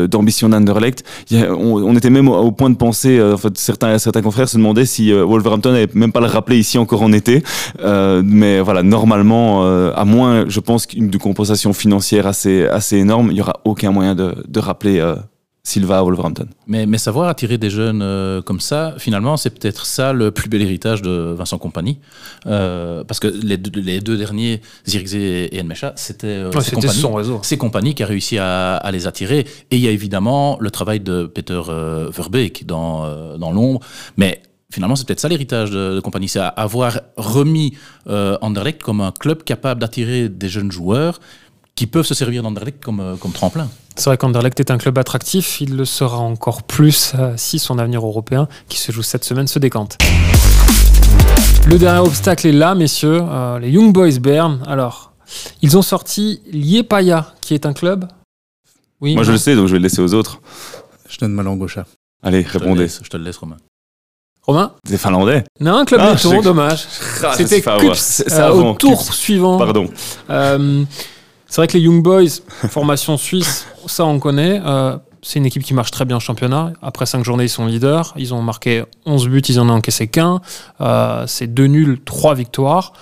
d'ambition 0.09 0.47
d'Anderlecht. 0.47 1.03
On, 1.31 1.95
était 1.97 2.09
même 2.09 2.29
au, 2.29 2.51
point 2.51 2.69
de 2.69 2.75
penser, 2.75 3.17
euh, 3.17 3.33
en 3.33 3.37
fait, 3.37 3.57
certains, 3.57 3.97
certains 3.97 4.21
confrères 4.21 4.47
se 4.47 4.57
demandaient 4.57 4.85
si 4.85 5.11
euh, 5.11 5.25
Wolverhampton 5.25 5.71
n'avait 5.71 5.89
même 5.93 6.11
pas 6.11 6.21
le 6.21 6.27
rappelé 6.27 6.57
ici 6.57 6.77
encore 6.77 7.01
en 7.01 7.11
été. 7.11 7.43
Euh, 7.81 8.21
mais 8.23 8.61
voilà, 8.61 8.83
normalement, 8.83 9.65
à 9.65 10.05
moins, 10.05 10.45
je 10.47 10.59
pense, 10.59 10.87
d'une 10.87 11.17
compensation 11.17 11.73
financière 11.73 12.27
assez, 12.27 12.65
assez 12.65 12.97
énorme, 12.97 13.27
il 13.31 13.35
n'y 13.35 13.41
aura 13.41 13.59
aucun 13.65 13.91
moyen 13.91 14.15
de, 14.15 14.35
de 14.47 14.59
rappeler 14.59 15.01
Silva 15.65 15.97
à 15.97 16.03
Wolverhampton. 16.03 16.47
Mais, 16.67 16.85
mais, 16.85 16.99
savoir 16.99 17.27
attirer 17.27 17.57
des 17.57 17.71
jeunes 17.71 18.03
euh, 18.03 18.39
comme 18.43 18.59
ça, 18.59 18.93
finalement, 18.99 19.35
c'est 19.35 19.49
peut-être 19.49 19.87
ça 19.87 20.13
le 20.13 20.29
plus 20.29 20.47
bel 20.47 20.61
héritage 20.61 21.01
de 21.01 21.33
Vincent 21.35 21.57
Compagnie. 21.57 21.97
Euh, 22.45 23.03
parce 23.03 23.19
que 23.19 23.27
les 23.27 23.57
deux, 23.57 23.81
les 23.81 23.99
deux 23.99 24.15
derniers, 24.15 24.61
Zirkzee 24.87 25.49
et 25.51 25.59
Enmecha, 25.59 25.93
c'était 25.95 26.27
euh, 26.27 26.51
ouais, 26.51 26.61
son 26.61 27.13
réseau. 27.13 27.39
C'est 27.41 27.57
Compagnie 27.57 27.95
qui 27.95 28.03
a 28.03 28.05
réussi 28.05 28.37
à, 28.37 28.75
à, 28.75 28.91
les 28.91 29.07
attirer. 29.07 29.39
Et 29.71 29.77
il 29.77 29.79
y 29.79 29.87
a 29.87 29.91
évidemment 29.91 30.57
le 30.59 30.69
travail 30.69 30.99
de 30.99 31.25
Peter 31.25 31.59
euh, 31.67 32.11
Verbeek 32.15 32.67
dans, 32.67 33.03
euh, 33.05 33.37
dans 33.37 33.51
l'ombre. 33.51 33.79
Mais 34.17 34.43
finalement, 34.69 34.95
c'est 34.95 35.07
peut-être 35.07 35.19
ça 35.19 35.29
l'héritage 35.29 35.71
de, 35.71 35.95
de, 35.95 35.99
Compagnie, 35.99 36.29
c'est 36.29 36.39
avoir 36.39 36.99
remis 37.17 37.75
Anderlecht 38.07 38.83
comme 38.83 39.01
un 39.01 39.11
club 39.11 39.41
capable 39.41 39.81
d'attirer 39.81 40.29
des 40.29 40.47
jeunes 40.47 40.71
joueurs 40.71 41.19
qui 41.75 41.87
peuvent 41.87 42.05
se 42.05 42.13
servir 42.13 42.41
d'Anderlecht 42.41 42.83
comme, 42.83 43.17
comme 43.19 43.31
tremplin. 43.31 43.69
C'est 43.97 44.09
vrai 44.09 44.17
qu'Anderlecht 44.17 44.59
est 44.59 44.71
un 44.71 44.77
club 44.77 44.97
attractif, 44.97 45.61
il 45.61 45.75
le 45.75 45.85
sera 45.85 46.17
encore 46.17 46.63
plus 46.63 47.13
euh, 47.17 47.33
si 47.37 47.59
son 47.59 47.79
avenir 47.79 48.05
européen, 48.05 48.47
qui 48.67 48.77
se 48.77 48.91
joue 48.91 49.03
cette 49.03 49.23
semaine, 49.23 49.47
se 49.47 49.59
décante. 49.59 49.97
Le 51.67 51.77
dernier 51.77 51.99
obstacle 51.99 52.47
est 52.47 52.51
là, 52.51 52.75
messieurs, 52.75 53.21
euh, 53.21 53.59
les 53.59 53.71
Young 53.71 53.93
Boys 53.93 54.19
Bern. 54.19 54.61
Alors, 54.67 55.13
ils 55.61 55.77
ont 55.77 55.81
sorti 55.81 56.41
Liepaya, 56.51 57.33
qui 57.41 57.53
est 57.53 57.65
un 57.65 57.73
club. 57.73 58.07
Oui, 59.01 59.15
Moi, 59.15 59.23
je 59.23 59.31
le 59.31 59.37
sais, 59.37 59.55
donc 59.55 59.67
je 59.67 59.73
vais 59.73 59.79
le 59.79 59.83
laisser 59.83 60.01
aux 60.01 60.13
autres. 60.13 60.39
Je 61.09 61.17
donne 61.17 61.33
ma 61.33 61.43
langue 61.43 61.61
au 61.61 61.67
chat. 61.67 61.85
Allez, 62.23 62.41
répondez. 62.41 62.87
Je 62.87 63.09
te 63.09 63.17
le 63.17 63.23
laisse, 63.23 63.37
Romain. 63.37 63.57
Romain 64.43 64.73
C'est 64.87 64.97
finlandais. 64.97 65.43
Non, 65.59 65.85
club 65.85 66.01
ah, 66.03 66.15
tour, 66.15 66.41
dommage. 66.41 66.85
Ah, 67.23 67.33
C'était 67.35 67.61
Kups 67.61 68.23
euh, 68.31 68.51
au 68.51 68.73
tour 68.73 69.01
suivant. 69.01 69.57
Pardon. 69.57 69.89
Euh, 70.29 70.83
c'est 71.47 71.57
vrai 71.61 71.67
que 71.67 71.73
les 71.73 71.81
Young 71.81 72.01
Boys, 72.01 72.41
formation 72.69 73.17
suisse, 73.17 73.67
ça 73.85 74.05
on 74.05 74.19
connaît. 74.19 74.61
Euh, 74.65 74.97
c'est 75.21 75.39
une 75.39 75.45
équipe 75.45 75.63
qui 75.63 75.73
marche 75.73 75.91
très 75.91 76.05
bien 76.05 76.17
en 76.17 76.19
championnat. 76.19 76.73
Après 76.81 77.05
5 77.05 77.23
journées, 77.23 77.45
ils 77.45 77.49
sont 77.49 77.65
leaders. 77.65 78.13
Ils 78.17 78.33
ont 78.33 78.41
marqué 78.41 78.83
11 79.05 79.27
buts, 79.27 79.41
ils 79.49 79.59
en 79.59 79.69
ont 79.69 79.73
encaissé 79.73 80.07
qu'un. 80.07 80.41
Euh, 80.81 81.25
c'est 81.27 81.47
2 81.47 81.65
nuls, 81.67 81.99
3 82.03 82.35
victoires. 82.35 82.93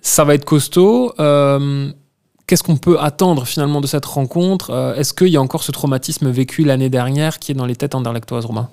Ça 0.00 0.24
va 0.24 0.34
être 0.34 0.44
costaud. 0.44 1.12
Euh, 1.20 1.90
Qu'est-ce 2.46 2.64
qu'on 2.64 2.76
peut 2.76 2.98
attendre 3.00 3.46
finalement 3.46 3.80
de 3.80 3.86
cette 3.86 4.04
rencontre? 4.04 4.94
Est-ce 4.98 5.14
qu'il 5.14 5.28
y 5.28 5.36
a 5.36 5.40
encore 5.40 5.62
ce 5.62 5.72
traumatisme 5.72 6.28
vécu 6.28 6.64
l'année 6.64 6.90
dernière 6.90 7.38
qui 7.38 7.52
est 7.52 7.54
dans 7.54 7.64
les 7.64 7.76
têtes 7.76 7.94
anderlechtoises, 7.94 8.44
Romain? 8.44 8.68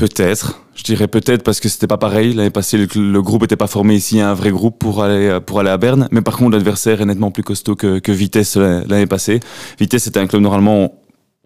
Peut-être, 0.00 0.62
je 0.74 0.82
dirais 0.82 1.08
peut-être 1.08 1.42
parce 1.42 1.60
que 1.60 1.68
c'était 1.68 1.86
pas 1.86 1.98
pareil. 1.98 2.32
L'année 2.32 2.48
passée, 2.48 2.78
le, 2.78 3.20
groupe 3.20 3.42
n'était 3.42 3.56
pas 3.56 3.66
formé 3.66 3.94
ici, 3.94 4.18
un 4.18 4.32
vrai 4.32 4.50
groupe 4.50 4.78
pour 4.78 5.02
aller 5.02 5.38
pour 5.44 5.60
aller 5.60 5.68
à 5.68 5.76
Berne. 5.76 6.08
Mais 6.10 6.22
par 6.22 6.38
contre, 6.38 6.52
l'adversaire 6.52 7.02
est 7.02 7.04
nettement 7.04 7.30
plus 7.30 7.42
costaud 7.42 7.76
que, 7.76 7.98
que 7.98 8.10
Vitesse 8.10 8.56
l'année 8.56 9.06
passée. 9.06 9.40
Vitesse 9.78 10.06
était 10.06 10.18
un 10.18 10.26
club 10.26 10.40
normalement 10.40 10.94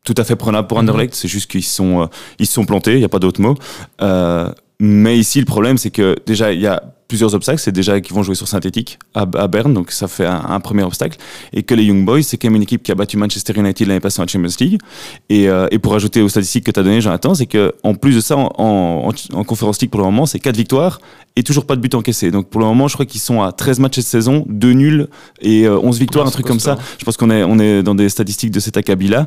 tout 0.04 0.14
à 0.18 0.22
fait 0.22 0.36
prenable 0.36 0.68
pour 0.68 0.78
mhm. 0.80 0.88
Anderlecht. 0.88 1.14
C'est 1.14 1.26
juste 1.26 1.50
qu'ils 1.50 1.64
sont 1.64 2.02
euh, 2.02 2.06
ils 2.38 2.46
sont 2.46 2.64
plantés. 2.64 2.94
Il 2.94 3.00
y 3.00 3.04
a 3.04 3.08
pas 3.08 3.18
d'autre 3.18 3.40
mot. 3.40 3.56
Euh, 4.02 4.52
mais 4.78 5.18
ici, 5.18 5.40
le 5.40 5.46
problème, 5.46 5.76
c'est 5.76 5.90
que 5.90 6.14
déjà, 6.24 6.52
il 6.52 6.60
y 6.60 6.68
a 6.68 6.80
plusieurs 7.14 7.32
obstacles. 7.32 7.60
C'est 7.60 7.70
déjà 7.70 8.00
qu'ils 8.00 8.12
vont 8.12 8.24
jouer 8.24 8.34
sur 8.34 8.48
synthétique 8.48 8.98
à, 9.14 9.24
Berne, 9.24 9.72
donc 9.72 9.92
ça 9.92 10.08
fait 10.08 10.26
un, 10.26 10.58
premier 10.58 10.82
obstacle. 10.82 11.16
Et 11.52 11.62
que 11.62 11.72
les 11.72 11.84
Young 11.84 12.04
Boys, 12.04 12.22
c'est 12.22 12.36
quand 12.36 12.48
même 12.48 12.56
une 12.56 12.62
équipe 12.62 12.82
qui 12.82 12.90
a 12.90 12.96
battu 12.96 13.16
Manchester 13.16 13.52
United 13.56 13.86
l'année 13.86 14.00
passée 14.00 14.20
en 14.20 14.26
Champions 14.26 14.56
League. 14.58 14.80
Et, 15.28 15.48
euh, 15.48 15.68
et 15.70 15.78
pour 15.78 15.94
ajouter 15.94 16.22
aux 16.22 16.28
statistiques 16.28 16.64
que 16.64 16.72
tu 16.72 16.80
as 16.80 16.82
données, 16.82 17.00
Jonathan, 17.00 17.36
c'est 17.36 17.46
qu'en 17.46 17.94
plus 17.94 18.16
de 18.16 18.20
ça, 18.20 18.36
en, 18.36 18.50
en, 18.58 19.12
en, 19.32 19.44
conférence 19.44 19.80
league 19.80 19.90
pour 19.90 20.00
le 20.00 20.06
moment, 20.06 20.26
c'est 20.26 20.40
4 20.40 20.56
victoires 20.56 20.98
et 21.36 21.42
toujours 21.42 21.66
pas 21.66 21.76
de 21.76 21.80
but 21.80 21.94
encaissé. 21.94 22.32
Donc 22.32 22.48
pour 22.48 22.60
le 22.60 22.66
moment, 22.66 22.88
je 22.88 22.94
crois 22.94 23.06
qu'ils 23.06 23.20
sont 23.20 23.42
à 23.42 23.52
13 23.52 23.78
matchs 23.80 23.96
cette 23.96 24.06
saison, 24.06 24.44
2 24.48 24.72
nuls 24.72 25.08
et 25.40 25.68
11 25.68 25.96
euh, 25.96 25.98
victoires, 25.98 26.26
un 26.26 26.30
truc 26.30 26.46
comme 26.46 26.60
ça. 26.60 26.78
Je 26.98 27.04
pense 27.04 27.16
qu'on 27.16 27.30
est, 27.30 27.44
on 27.44 27.58
est 27.58 27.82
dans 27.82 27.94
des 27.94 28.08
statistiques 28.08 28.50
de 28.50 28.60
cet 28.60 28.76
acabit-là. 28.76 29.26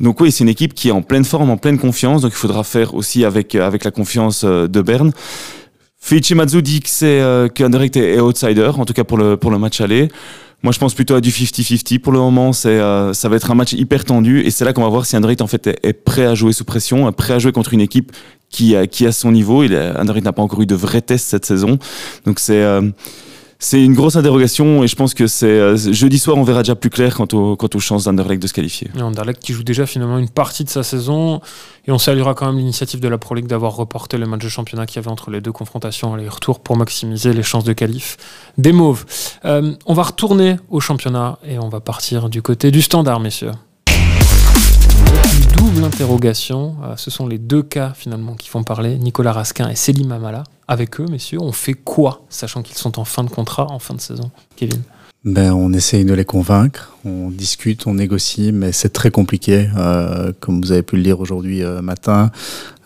Donc 0.00 0.20
oui, 0.20 0.32
c'est 0.32 0.44
une 0.44 0.50
équipe 0.50 0.74
qui 0.74 0.88
est 0.88 0.92
en 0.92 1.02
pleine 1.02 1.24
forme, 1.24 1.50
en 1.50 1.56
pleine 1.56 1.78
confiance. 1.78 2.22
Donc 2.22 2.32
il 2.32 2.38
faudra 2.38 2.64
faire 2.64 2.94
aussi 2.94 3.24
avec, 3.24 3.54
avec 3.54 3.84
la 3.84 3.90
confiance 3.90 4.44
euh, 4.44 4.68
de 4.68 4.80
Berne. 4.80 5.12
Feichimazu 6.06 6.62
dit 6.62 6.82
que 6.82 6.88
c'est 6.88 7.20
euh, 7.20 7.48
est, 7.48 8.20
outsider, 8.20 8.70
en 8.76 8.84
tout 8.84 8.92
cas 8.92 9.02
pour 9.02 9.18
le, 9.18 9.36
pour 9.36 9.50
le 9.50 9.58
match 9.58 9.80
aller. 9.80 10.08
Moi, 10.62 10.72
je 10.72 10.78
pense 10.78 10.94
plutôt 10.94 11.16
à 11.16 11.20
du 11.20 11.30
50-50 11.30 11.98
pour 11.98 12.12
le 12.12 12.20
moment. 12.20 12.52
C'est, 12.52 12.68
euh, 12.68 13.12
ça 13.12 13.28
va 13.28 13.34
être 13.34 13.50
un 13.50 13.56
match 13.56 13.72
hyper 13.72 14.04
tendu 14.04 14.40
et 14.40 14.52
c'est 14.52 14.64
là 14.64 14.72
qu'on 14.72 14.84
va 14.84 14.88
voir 14.88 15.04
si 15.04 15.16
Anderlecht 15.16 15.42
en 15.42 15.48
fait 15.48 15.66
est, 15.66 15.92
prêt 16.04 16.24
à 16.24 16.36
jouer 16.36 16.52
sous 16.52 16.64
pression, 16.64 17.10
prêt 17.10 17.34
à 17.34 17.40
jouer 17.40 17.50
contre 17.50 17.74
une 17.74 17.80
équipe 17.80 18.12
qui 18.50 18.76
a, 18.76 18.86
qui 18.86 19.04
a 19.04 19.10
son 19.10 19.32
niveau. 19.32 19.64
Il, 19.64 19.72
n'a 19.72 20.32
pas 20.32 20.42
encore 20.42 20.62
eu 20.62 20.66
de 20.66 20.76
vrais 20.76 21.02
tests 21.02 21.26
cette 21.26 21.44
saison, 21.44 21.76
donc 22.24 22.38
c'est 22.38 22.62
euh, 22.62 22.82
c'est 23.58 23.82
une 23.82 23.94
grosse 23.94 24.16
interrogation 24.16 24.84
et 24.84 24.88
je 24.88 24.96
pense 24.96 25.14
que 25.14 25.26
c'est 25.26 25.46
euh, 25.46 25.76
jeudi 25.76 26.18
soir 26.18 26.36
on 26.36 26.42
verra 26.42 26.62
déjà 26.62 26.74
plus 26.74 26.90
clair 26.90 27.14
quant, 27.14 27.26
au, 27.32 27.56
quant 27.56 27.68
aux 27.74 27.78
chances 27.78 28.04
d'Anderlecht 28.04 28.42
de 28.42 28.46
se 28.46 28.52
qualifier. 28.52 28.90
Et 28.96 29.02
Anderlecht 29.02 29.42
qui 29.42 29.52
joue 29.52 29.62
déjà 29.62 29.86
finalement 29.86 30.18
une 30.18 30.28
partie 30.28 30.64
de 30.64 30.68
sa 30.68 30.82
saison 30.82 31.40
et 31.86 31.92
on 31.92 31.98
saluera 31.98 32.34
quand 32.34 32.46
même 32.46 32.58
l'initiative 32.58 33.00
de 33.00 33.08
la 33.08 33.18
Pro 33.18 33.34
League 33.34 33.46
d'avoir 33.46 33.74
reporté 33.76 34.18
le 34.18 34.26
match 34.26 34.42
de 34.42 34.48
championnat 34.48 34.86
qu'il 34.86 34.96
y 34.96 34.98
avait 34.98 35.10
entre 35.10 35.30
les 35.30 35.40
deux 35.40 35.52
confrontations 35.52 36.14
aller-retour 36.14 36.60
pour 36.60 36.76
maximiser 36.76 37.32
les 37.32 37.42
chances 37.42 37.64
de 37.64 37.72
qualif 37.72 38.16
des 38.58 38.72
Mauves. 38.72 39.04
Euh, 39.44 39.74
on 39.86 39.94
va 39.94 40.02
retourner 40.02 40.56
au 40.68 40.80
championnat 40.80 41.38
et 41.46 41.58
on 41.58 41.68
va 41.68 41.80
partir 41.80 42.28
du 42.28 42.42
côté 42.42 42.70
du 42.70 42.82
standard 42.82 43.20
messieurs 43.20 43.52
interrogation. 45.86 46.76
Euh, 46.82 46.96
ce 46.96 47.10
sont 47.10 47.26
les 47.26 47.38
deux 47.38 47.62
cas 47.62 47.92
finalement 47.94 48.34
qui 48.34 48.48
font 48.48 48.62
parler, 48.62 48.98
Nicolas 48.98 49.32
Raskin 49.32 49.68
et 49.70 49.76
Selim 49.76 50.12
Amala. 50.12 50.44
Avec 50.68 51.00
eux, 51.00 51.06
messieurs, 51.08 51.40
on 51.40 51.52
fait 51.52 51.74
quoi, 51.74 52.22
sachant 52.28 52.62
qu'ils 52.62 52.76
sont 52.76 52.98
en 52.98 53.04
fin 53.04 53.24
de 53.24 53.30
contrat, 53.30 53.66
en 53.70 53.78
fin 53.78 53.94
de 53.94 54.00
saison, 54.00 54.30
Kevin? 54.56 54.82
Ben, 55.24 55.52
on 55.52 55.72
essaye 55.72 56.04
de 56.04 56.12
les 56.12 56.24
convaincre, 56.24 56.96
on 57.04 57.30
discute, 57.30 57.86
on 57.86 57.94
négocie, 57.94 58.52
mais 58.52 58.72
c'est 58.72 58.90
très 58.90 59.10
compliqué. 59.10 59.68
Euh, 59.76 60.32
comme 60.40 60.60
vous 60.60 60.72
avez 60.72 60.82
pu 60.82 60.96
le 60.96 61.02
lire 61.02 61.20
aujourd'hui 61.20 61.62
euh, 61.62 61.82
matin, 61.82 62.30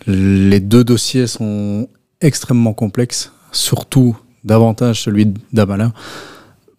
les 0.06 0.60
deux 0.60 0.84
dossiers 0.84 1.26
sont 1.26 1.88
extrêmement 2.20 2.74
complexes, 2.74 3.32
surtout 3.52 4.16
davantage 4.44 5.02
celui 5.02 5.32
d'Amala. 5.52 5.92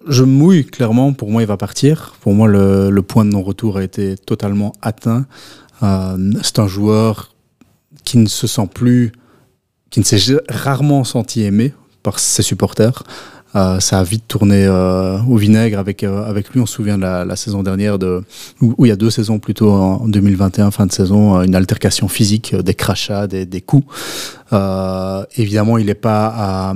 Je 0.07 0.23
mouille 0.23 0.65
clairement, 0.65 1.13
pour 1.13 1.29
moi 1.29 1.43
il 1.43 1.47
va 1.47 1.57
partir. 1.57 2.15
Pour 2.21 2.33
moi 2.33 2.47
le 2.47 3.01
point 3.01 3.23
de 3.23 3.29
non-retour 3.29 3.77
a 3.77 3.83
été 3.83 4.17
totalement 4.17 4.73
atteint. 4.81 5.27
Euh, 5.83 6.17
c'est 6.43 6.59
un 6.59 6.67
joueur 6.67 7.33
qui 8.03 8.17
ne 8.17 8.27
se 8.27 8.47
sent 8.47 8.67
plus, 8.73 9.11
qui 9.89 9.99
ne 9.99 10.05
s'est 10.05 10.37
rarement 10.49 11.03
senti 11.03 11.43
aimé 11.43 11.73
par 12.03 12.19
ses 12.19 12.43
supporters. 12.43 13.03
Euh, 13.53 13.81
ça 13.81 13.99
a 13.99 14.03
vite 14.03 14.29
tourné 14.29 14.65
euh, 14.65 15.19
au 15.23 15.35
vinaigre 15.35 15.77
avec, 15.77 16.03
avec 16.03 16.51
lui. 16.51 16.61
On 16.61 16.65
se 16.65 16.73
souvient 16.75 16.97
de 16.97 17.03
la, 17.03 17.35
saison 17.35 17.63
dernière, 17.63 17.99
de, 17.99 18.23
où, 18.61 18.85
il 18.85 18.89
y 18.89 18.91
a 18.91 18.95
deux 18.95 19.09
saisons 19.09 19.39
plutôt, 19.39 19.71
en 19.71 20.07
2021, 20.07 20.71
fin 20.71 20.85
de 20.85 20.91
saison, 20.91 21.41
une 21.41 21.55
altercation 21.55 22.07
physique, 22.07 22.55
des 22.55 22.73
crachats, 22.73 23.27
des, 23.27 23.61
coups. 23.61 23.85
évidemment, 25.35 25.77
il 25.77 25.87
n'est 25.87 25.93
pas 25.95 26.73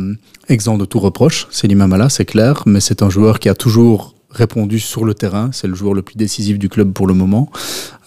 exempt 0.50 0.77
de 0.77 0.85
tout 0.85 1.00
reproche, 1.00 1.47
c'est 1.50 1.74
Mamala, 1.74 2.09
c'est 2.09 2.25
clair, 2.25 2.63
mais 2.65 2.81
c'est 2.81 3.01
un 3.01 3.09
joueur 3.09 3.39
qui 3.39 3.47
a 3.47 3.55
toujours 3.55 4.14
répondu 4.36 4.80
sur 4.80 5.06
le 5.06 5.13
terrain. 5.13 5.50
C'est 5.51 5.68
le 5.68 5.75
joueur 5.75 5.94
le 5.94 6.01
plus 6.01 6.15
décisif 6.15 6.60
du 6.60 6.70
club 6.70 6.92
pour 6.94 7.08
le 7.08 7.13
moment. 7.13 7.50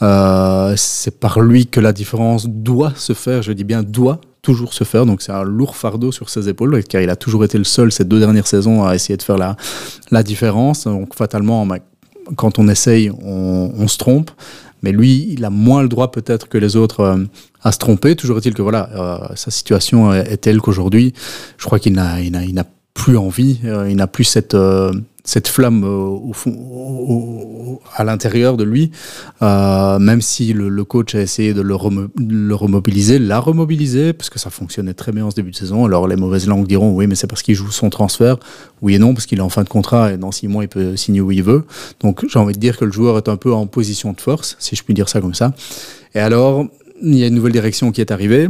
Euh, 0.03 0.75
c'est 0.77 1.19
par 1.19 1.41
lui 1.41 1.67
que 1.67 1.81
la 1.81 1.93
différence 1.93 2.47
doit 2.47 2.93
se 2.95 3.13
faire. 3.13 3.43
Je 3.43 3.53
dis 3.53 3.65
bien 3.65 3.83
doit 3.83 4.21
toujours 4.43 4.73
se 4.75 4.85
faire. 4.85 5.07
Donc 5.07 5.23
c'est 5.23 5.33
un 5.33 5.45
lourd 5.45 5.77
fardeau 5.77 6.13
sur 6.13 6.29
ses 6.29 6.49
épaules, 6.49 6.83
car 6.85 7.01
il 7.01 7.11
a 7.11 7.17
toujours 7.17 7.45
été 7.45 7.59
le 7.59 7.65
seul 7.65 7.91
ces 7.91 8.05
deux 8.05 8.21
dernières 8.21 8.47
saisons 8.47 8.85
à 8.85 8.95
essayer 8.95 9.17
de 9.17 9.23
faire 9.23 9.39
la, 9.39 9.57
la 10.11 10.23
différence. 10.23 10.85
Donc 10.85 11.15
fatalement, 11.15 11.67
quand 12.37 12.59
on 12.59 12.69
essaye, 12.69 13.11
on, 13.11 13.89
se 13.89 13.99
trompe. 13.99 14.31
Mais 14.83 14.93
lui, 14.93 15.27
il 15.33 15.45
a 15.45 15.51
moins 15.51 15.83
le 15.83 15.89
droit 15.89 16.13
peut-être 16.13 16.49
que 16.49 16.57
les 16.57 16.77
autres 16.77 17.01
euh, 17.01 17.25
à 17.63 17.73
se 17.73 17.79
tromper. 17.79 18.15
Toujours 18.15 18.39
est-il 18.39 18.55
que 18.55 18.63
voilà, 18.63 18.89
euh, 18.95 19.35
sa 19.35 19.51
situation 19.51 20.13
est, 20.13 20.37
telle 20.37 20.61
qu'aujourd'hui, 20.61 21.15
je 21.57 21.65
crois 21.65 21.81
qu'il 21.81 21.95
n'a, 21.95 22.19
plus 22.95 23.17
envie, 23.17 23.61
il 23.89 23.97
n'a 23.97 24.07
plus 24.07 24.25
cette 24.25 24.55
cette 25.29 25.47
flamme 25.47 25.85
euh, 25.85 25.89
au 25.89 26.33
fond, 26.33 26.57
au, 26.59 27.83
à 27.95 28.03
l'intérieur 28.03 28.57
de 28.57 28.65
lui, 28.65 28.91
euh, 29.43 29.99
même 29.99 30.23
si 30.23 30.55
le, 30.55 30.71
le, 30.71 30.85
coach 30.85 31.15
a 31.15 31.21
essayé 31.21 31.53
de 31.53 31.61
le, 31.61 31.77
le 32.17 32.55
remobiliser, 32.55 33.19
l'a 33.19 33.39
remobilisé, 33.39 34.15
parce 34.15 34.31
que 34.31 34.39
ça 34.39 34.49
fonctionnait 34.49 34.95
très 34.95 35.13
bien 35.13 35.27
en 35.27 35.31
ce 35.31 35.37
début 35.37 35.51
de 35.51 35.57
saison. 35.57 35.85
Alors 35.85 36.09
les 36.09 36.17
mauvaises 36.17 36.47
langues 36.47 36.67
diront 36.67 36.95
oui, 36.95 37.07
mais 37.07 37.15
c'est 37.15 37.27
parce 37.27 37.43
qu'il 37.43 37.55
joue 37.55 37.71
son 37.71 37.91
transfert. 37.91 38.39
Oui 38.81 38.95
et 38.95 38.99
non, 38.99 39.13
parce 39.13 39.27
qu'il 39.27 39.39
est 39.39 39.43
en 39.43 39.51
fin 39.51 39.65
de 39.65 39.69
contrat 39.69 40.15
et 40.15 40.17
dans 40.17 40.33
six 40.33 40.49
mois, 40.49 40.65
il 40.65 40.69
peut 40.69 40.97
signer 40.97 41.21
où 41.21 41.31
il 41.31 41.43
veut. 41.43 41.65
Donc 42.01 42.27
j'ai 42.27 42.39
envie 42.39 42.55
de 42.55 42.59
dire 42.59 42.79
que 42.79 42.87
le 42.87 42.93
joueur 42.93 43.19
est 43.19 43.29
un 43.29 43.37
peu 43.37 43.53
en 43.53 43.67
position 43.67 44.15
de 44.15 44.21
force, 44.23 44.57
si 44.59 44.77
je 44.77 44.83
puis 44.83 44.95
dire 44.95 45.11
ça 45.11 45.21
comme 45.21 45.35
ça. 45.35 45.53
Et 46.15 46.21
alors, 46.21 46.67
il 47.03 47.17
y 47.17 47.25
a 47.25 47.27
une 47.27 47.35
nouvelle 47.35 47.53
direction 47.53 47.93
qui 47.93 48.01
est 48.01 48.11
arrivée 48.11 48.49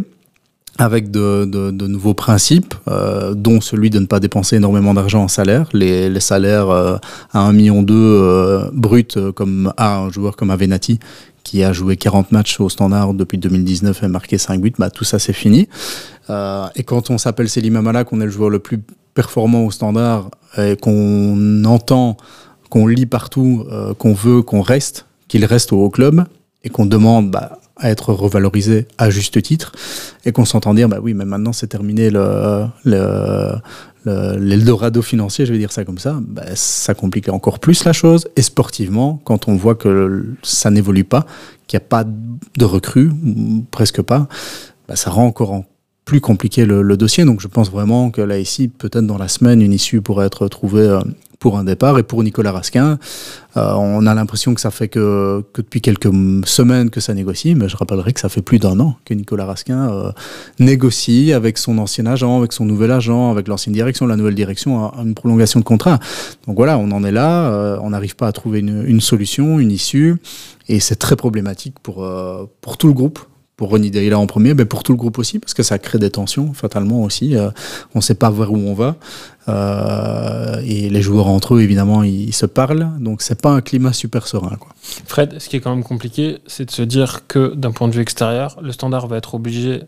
avec 0.78 1.11
de, 1.11 1.44
de, 1.44 1.73
de, 1.73 1.87
nouveaux 1.88 2.14
principes, 2.14 2.75
euh, 2.88 3.35
dont 3.35 3.61
celui 3.61 3.90
de 3.90 3.99
ne 3.99 4.06
pas 4.06 4.20
dépenser 4.20 4.56
énormément 4.56 4.94
d'argent 4.94 5.25
en 5.25 5.28
salaire. 5.28 5.68
Les, 5.73 6.08
les 6.08 6.20
salaires 6.20 6.70
euh, 6.70 6.97
à 7.32 7.50
1,2 7.50 7.52
million 7.52 7.87
euh, 7.90 8.70
brut, 8.73 9.16
euh, 9.16 9.32
comme 9.32 9.73
à 9.76 9.99
un 9.99 10.11
joueur 10.11 10.37
comme 10.37 10.50
Avenatti, 10.50 11.00
qui 11.42 11.64
a 11.64 11.73
joué 11.73 11.97
40 11.97 12.30
matchs 12.30 12.61
au 12.61 12.68
standard 12.68 13.12
depuis 13.12 13.38
2019 13.38 14.04
et 14.04 14.08
marqué 14.08 14.38
5 14.38 14.61
buts, 14.61 14.73
bah, 14.78 14.90
tout 14.90 15.04
ça 15.04 15.18
c'est 15.18 15.32
fini. 15.32 15.68
Euh, 16.30 16.66
et 16.76 16.85
quand 16.85 17.11
on 17.11 17.18
s'appelle 17.18 17.49
Selim 17.49 17.75
Amala, 17.76 18.04
qu'on 18.04 18.20
est 18.20 18.26
le 18.26 18.30
joueur 18.30 18.50
le 18.50 18.61
plus 18.61 18.80
performant 19.14 19.64
au 19.64 19.73
standard, 19.73 20.30
et 20.56 20.76
qu'on 20.76 21.64
entend, 21.64 22.16
qu'on 22.70 22.87
lit 22.87 23.06
partout, 23.06 23.64
euh, 23.73 23.94
qu'on 23.94 24.14
veut 24.14 24.42
qu'on 24.42 24.62
reste, 24.62 25.06
qu'il 25.26 25.44
reste 25.44 25.73
au 25.73 25.90
club, 25.90 26.25
et 26.62 26.68
qu'on 26.68 26.87
demande... 26.87 27.30
Bah, 27.32 27.57
à 27.78 27.90
être 27.90 28.12
revalorisé 28.12 28.87
à 28.99 29.11
juste 29.11 29.40
titre 29.42 29.73
et 30.25 30.32
qu'on 30.32 30.44
s'entend 30.44 30.75
dire 30.75 30.88
bah 30.88 30.99
oui 31.00 31.14
mais 31.14 31.25
maintenant 31.25 31.52
c'est 31.52 31.68
terminé 31.68 32.11
le, 32.11 32.66
le, 32.85 33.52
l'Eldorado 34.04 35.02
financier, 35.02 35.47
je 35.47 35.52
vais 35.52 35.58
dire 35.58 35.73
ça 35.73 35.85
comme 35.85 35.99
ça, 35.99 36.18
bah, 36.20 36.44
ça 36.54 36.94
complique 36.94 37.28
encore 37.28 37.58
plus 37.58 37.85
la 37.85 37.92
chose. 37.92 38.28
Et 38.37 38.42
sportivement, 38.42 39.20
quand 39.25 39.49
on 39.49 39.56
voit 39.56 39.75
que 39.75 40.25
ça 40.42 40.70
n'évolue 40.70 41.04
pas, 41.04 41.26
qu'il 41.66 41.78
n'y 41.78 41.85
a 41.85 41.88
pas 41.88 42.04
de 42.04 42.64
recrues, 42.64 43.11
presque 43.70 44.02
pas, 44.02 44.28
bah, 44.88 44.97
ça 44.97 45.11
rend 45.11 45.26
encore 45.26 45.52
en 45.52 45.64
plus 46.08 46.22
compliqué 46.22 46.64
le, 46.64 46.96
dossier. 46.96 47.26
Donc 47.26 47.42
je 47.42 47.48
pense 47.48 47.70
vraiment 47.70 48.10
que 48.10 48.22
là 48.22 48.38
ici, 48.38 48.68
peut-être 48.68 49.06
dans 49.06 49.18
la 49.18 49.28
semaine, 49.28 49.60
une 49.60 49.74
issue 49.74 50.00
pourrait 50.00 50.24
être 50.24 50.48
trouvée 50.48 50.80
euh, 50.80 51.00
pour 51.38 51.58
un 51.58 51.64
départ. 51.64 51.98
Et 51.98 52.02
pour 52.02 52.24
Nicolas 52.24 52.50
Rasquin, 52.50 52.98
euh, 53.58 53.74
on 53.74 54.06
a 54.06 54.14
l'impression 54.14 54.54
que 54.54 54.60
ça 54.62 54.70
fait 54.70 54.88
que, 54.88 55.44
depuis 55.54 55.82
quelques 55.82 56.10
semaines 56.46 56.88
que 56.88 57.00
ça 57.00 57.12
négocie, 57.12 57.54
mais 57.54 57.68
je 57.68 57.76
rappellerai 57.76 58.14
que 58.14 58.20
ça 58.20 58.30
fait 58.30 58.40
plus 58.40 58.58
d'un 58.58 58.80
an 58.80 58.96
que 59.04 59.12
Nicolas 59.12 59.44
Rasquin 59.44 59.90
euh, 59.90 60.10
négocie 60.58 61.34
avec 61.34 61.58
son 61.58 61.76
ancien 61.76 62.06
agent, 62.06 62.38
avec 62.38 62.54
son 62.54 62.64
nouvel 62.64 62.90
agent, 62.90 63.30
avec 63.30 63.46
l'ancienne 63.46 63.74
direction, 63.74 64.06
la 64.06 64.16
nouvelle 64.16 64.34
direction, 64.34 64.90
une 65.04 65.12
prolongation 65.12 65.60
de 65.60 65.64
contrat. 65.66 65.98
Donc 66.46 66.56
voilà, 66.56 66.78
on 66.78 66.90
en 66.90 67.04
est 67.04 67.12
là, 67.12 67.78
on 67.82 67.90
n'arrive 67.90 68.16
pas 68.16 68.28
à 68.28 68.32
trouver 68.32 68.60
une, 68.60 68.82
une, 68.86 69.02
solution, 69.02 69.60
une 69.60 69.72
issue, 69.72 70.16
et 70.70 70.80
c'est 70.80 70.96
très 70.96 71.16
problématique 71.16 71.74
pour, 71.82 72.10
pour 72.62 72.78
tout 72.78 72.86
le 72.86 72.94
groupe 72.94 73.18
pour 73.58 73.70
Ronnie 73.70 73.90
Deila 73.90 74.16
en 74.16 74.26
premier, 74.28 74.54
mais 74.54 74.64
pour 74.64 74.84
tout 74.84 74.92
le 74.92 74.98
groupe 74.98 75.18
aussi, 75.18 75.40
parce 75.40 75.52
que 75.52 75.64
ça 75.64 75.80
crée 75.80 75.98
des 75.98 76.10
tensions, 76.10 76.54
fatalement 76.54 77.02
aussi. 77.02 77.36
Euh, 77.36 77.50
on 77.92 77.98
ne 77.98 78.02
sait 78.02 78.14
pas 78.14 78.30
vers 78.30 78.52
où 78.52 78.56
on 78.56 78.72
va. 78.72 78.94
Euh, 79.48 80.62
et 80.64 80.88
les 80.88 81.02
joueurs 81.02 81.26
entre 81.26 81.56
eux, 81.56 81.60
évidemment, 81.60 82.04
ils, 82.04 82.28
ils 82.28 82.32
se 82.32 82.46
parlent. 82.46 82.88
Donc, 83.00 83.20
c'est 83.20 83.42
pas 83.42 83.50
un 83.50 83.60
climat 83.60 83.92
super 83.92 84.28
serein. 84.28 84.56
Quoi. 84.60 84.70
Fred, 85.06 85.40
ce 85.40 85.48
qui 85.48 85.56
est 85.56 85.60
quand 85.60 85.74
même 85.74 85.82
compliqué, 85.82 86.38
c'est 86.46 86.66
de 86.66 86.70
se 86.70 86.82
dire 86.82 87.26
que 87.26 87.52
d'un 87.56 87.72
point 87.72 87.88
de 87.88 87.94
vue 87.94 88.00
extérieur, 88.00 88.58
le 88.62 88.70
standard 88.70 89.08
va 89.08 89.16
être 89.16 89.34
obligé 89.34 89.82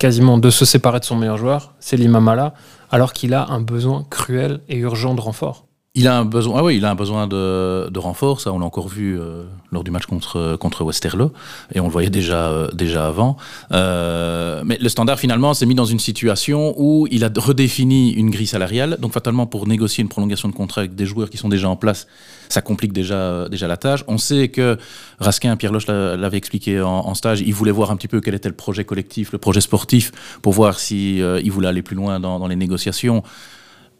quasiment 0.00 0.36
de 0.36 0.50
se 0.50 0.64
séparer 0.64 0.98
de 0.98 1.04
son 1.04 1.14
meilleur 1.14 1.36
joueur, 1.36 1.74
c'est 1.78 1.96
l'Imamala, 1.96 2.54
alors 2.90 3.12
qu'il 3.12 3.34
a 3.34 3.46
un 3.50 3.60
besoin 3.60 4.04
cruel 4.10 4.60
et 4.68 4.78
urgent 4.78 5.14
de 5.14 5.20
renfort. 5.20 5.67
Il 5.98 6.06
a 6.06 6.16
un 6.16 6.24
besoin, 6.24 6.60
ah 6.60 6.62
oui, 6.62 6.76
il 6.76 6.84
a 6.84 6.90
un 6.92 6.94
besoin 6.94 7.26
de, 7.26 7.88
de 7.90 7.98
renfort. 7.98 8.40
Ça, 8.40 8.52
on 8.52 8.60
l'a 8.60 8.64
encore 8.64 8.86
vu 8.86 9.18
euh, 9.18 9.42
lors 9.72 9.82
du 9.82 9.90
match 9.90 10.06
contre 10.06 10.54
contre 10.54 10.84
Westerlo, 10.84 11.32
et 11.74 11.80
on 11.80 11.86
le 11.86 11.90
voyait 11.90 12.08
déjà 12.08 12.50
euh, 12.50 12.68
déjà 12.72 13.08
avant. 13.08 13.36
Euh, 13.72 14.62
mais 14.64 14.78
le 14.80 14.88
Standard 14.88 15.18
finalement 15.18 15.54
s'est 15.54 15.66
mis 15.66 15.74
dans 15.74 15.86
une 15.86 15.98
situation 15.98 16.72
où 16.76 17.08
il 17.10 17.24
a 17.24 17.30
redéfini 17.34 18.12
une 18.12 18.30
grille 18.30 18.46
salariale. 18.46 18.98
Donc 19.00 19.12
fatalement, 19.12 19.46
pour 19.46 19.66
négocier 19.66 20.02
une 20.02 20.08
prolongation 20.08 20.48
de 20.48 20.54
contrat 20.54 20.82
avec 20.82 20.94
des 20.94 21.04
joueurs 21.04 21.30
qui 21.30 21.36
sont 21.36 21.48
déjà 21.48 21.68
en 21.68 21.74
place, 21.74 22.06
ça 22.48 22.60
complique 22.60 22.92
déjà 22.92 23.48
déjà 23.48 23.66
la 23.66 23.76
tâche. 23.76 24.04
On 24.06 24.18
sait 24.18 24.50
que 24.50 24.78
Raskin, 25.18 25.56
Pierre 25.56 25.72
Loche 25.72 25.88
l'avait 25.88 26.38
expliqué 26.38 26.80
en, 26.80 27.14
stage, 27.14 27.40
il 27.40 27.54
voulait 27.54 27.72
voir 27.72 27.90
un 27.90 27.96
petit 27.96 28.06
peu 28.06 28.20
quel 28.20 28.36
était 28.36 28.48
le 28.48 28.54
projet 28.54 28.84
collectif, 28.84 29.32
le 29.32 29.38
projet 29.38 29.60
sportif, 29.60 30.12
pour 30.42 30.52
voir 30.52 30.78
si 30.78 31.20
euh, 31.20 31.40
il 31.42 31.50
voulait 31.50 31.66
aller 31.66 31.82
plus 31.82 31.96
loin 31.96 32.20
dans 32.20 32.46
les 32.46 32.54
négociations 32.54 33.24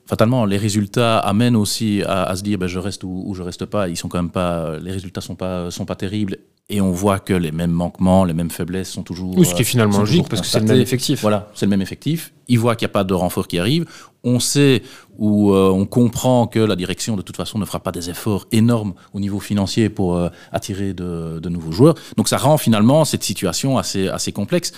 fatalement, 0.08 0.46
les 0.46 0.56
résultats 0.56 1.18
amènent 1.18 1.56
aussi 1.56 2.02
à, 2.06 2.24
à 2.24 2.34
se 2.34 2.42
dire 2.42 2.58
ben, 2.58 2.66
je 2.66 2.78
reste 2.78 3.04
ou, 3.04 3.24
ou, 3.26 3.34
je 3.34 3.42
reste 3.42 3.66
pas. 3.66 3.88
Ils 3.88 3.96
sont 3.96 4.08
quand 4.08 4.18
même 4.18 4.30
pas, 4.30 4.78
les 4.78 4.90
résultats 4.90 5.20
sont 5.20 5.36
pas 5.36 5.70
sont 5.70 5.84
pas 5.84 5.96
terribles 5.96 6.38
et 6.70 6.80
on 6.80 6.90
voit 6.90 7.18
que 7.18 7.32
les 7.32 7.52
mêmes 7.52 7.70
manquements, 7.70 8.24
les 8.24 8.34
mêmes 8.34 8.50
faiblesses 8.50 8.90
sont 8.90 9.02
toujours. 9.02 9.36
Oui, 9.36 9.46
ce 9.46 9.54
qui 9.54 9.62
est 9.62 9.64
finalement 9.64 9.98
logique 9.98 10.28
parce 10.28 10.42
que 10.42 10.48
c'est 10.48 10.60
le 10.60 10.66
même 10.66 10.80
effectif. 10.80 11.20
Voilà, 11.20 11.50
c'est 11.54 11.66
le 11.66 11.70
même 11.70 11.82
effectif. 11.82 12.32
Ils 12.48 12.58
voient 12.58 12.74
qu'il 12.74 12.86
n'y 12.86 12.90
a 12.90 12.92
pas 12.92 13.04
de 13.04 13.14
renfort 13.14 13.48
qui 13.48 13.58
arrive. 13.58 13.86
On 14.24 14.40
sait 14.40 14.82
ou 15.18 15.52
euh, 15.52 15.70
on 15.70 15.86
comprend 15.86 16.46
que 16.46 16.58
la 16.58 16.76
direction 16.76 17.16
de 17.16 17.22
toute 17.22 17.36
façon 17.36 17.58
ne 17.58 17.64
fera 17.64 17.80
pas 17.80 17.92
des 17.92 18.10
efforts 18.10 18.46
énormes 18.50 18.94
au 19.12 19.20
niveau 19.20 19.40
financier 19.40 19.88
pour 19.88 20.16
euh, 20.16 20.28
attirer 20.52 20.94
de, 20.94 21.38
de, 21.38 21.48
nouveaux 21.48 21.72
joueurs. 21.72 21.94
Donc 22.16 22.28
ça 22.28 22.38
rend 22.38 22.56
finalement 22.58 23.04
cette 23.04 23.24
situation 23.24 23.78
assez 23.78 24.08
assez 24.08 24.32
complexe. 24.32 24.72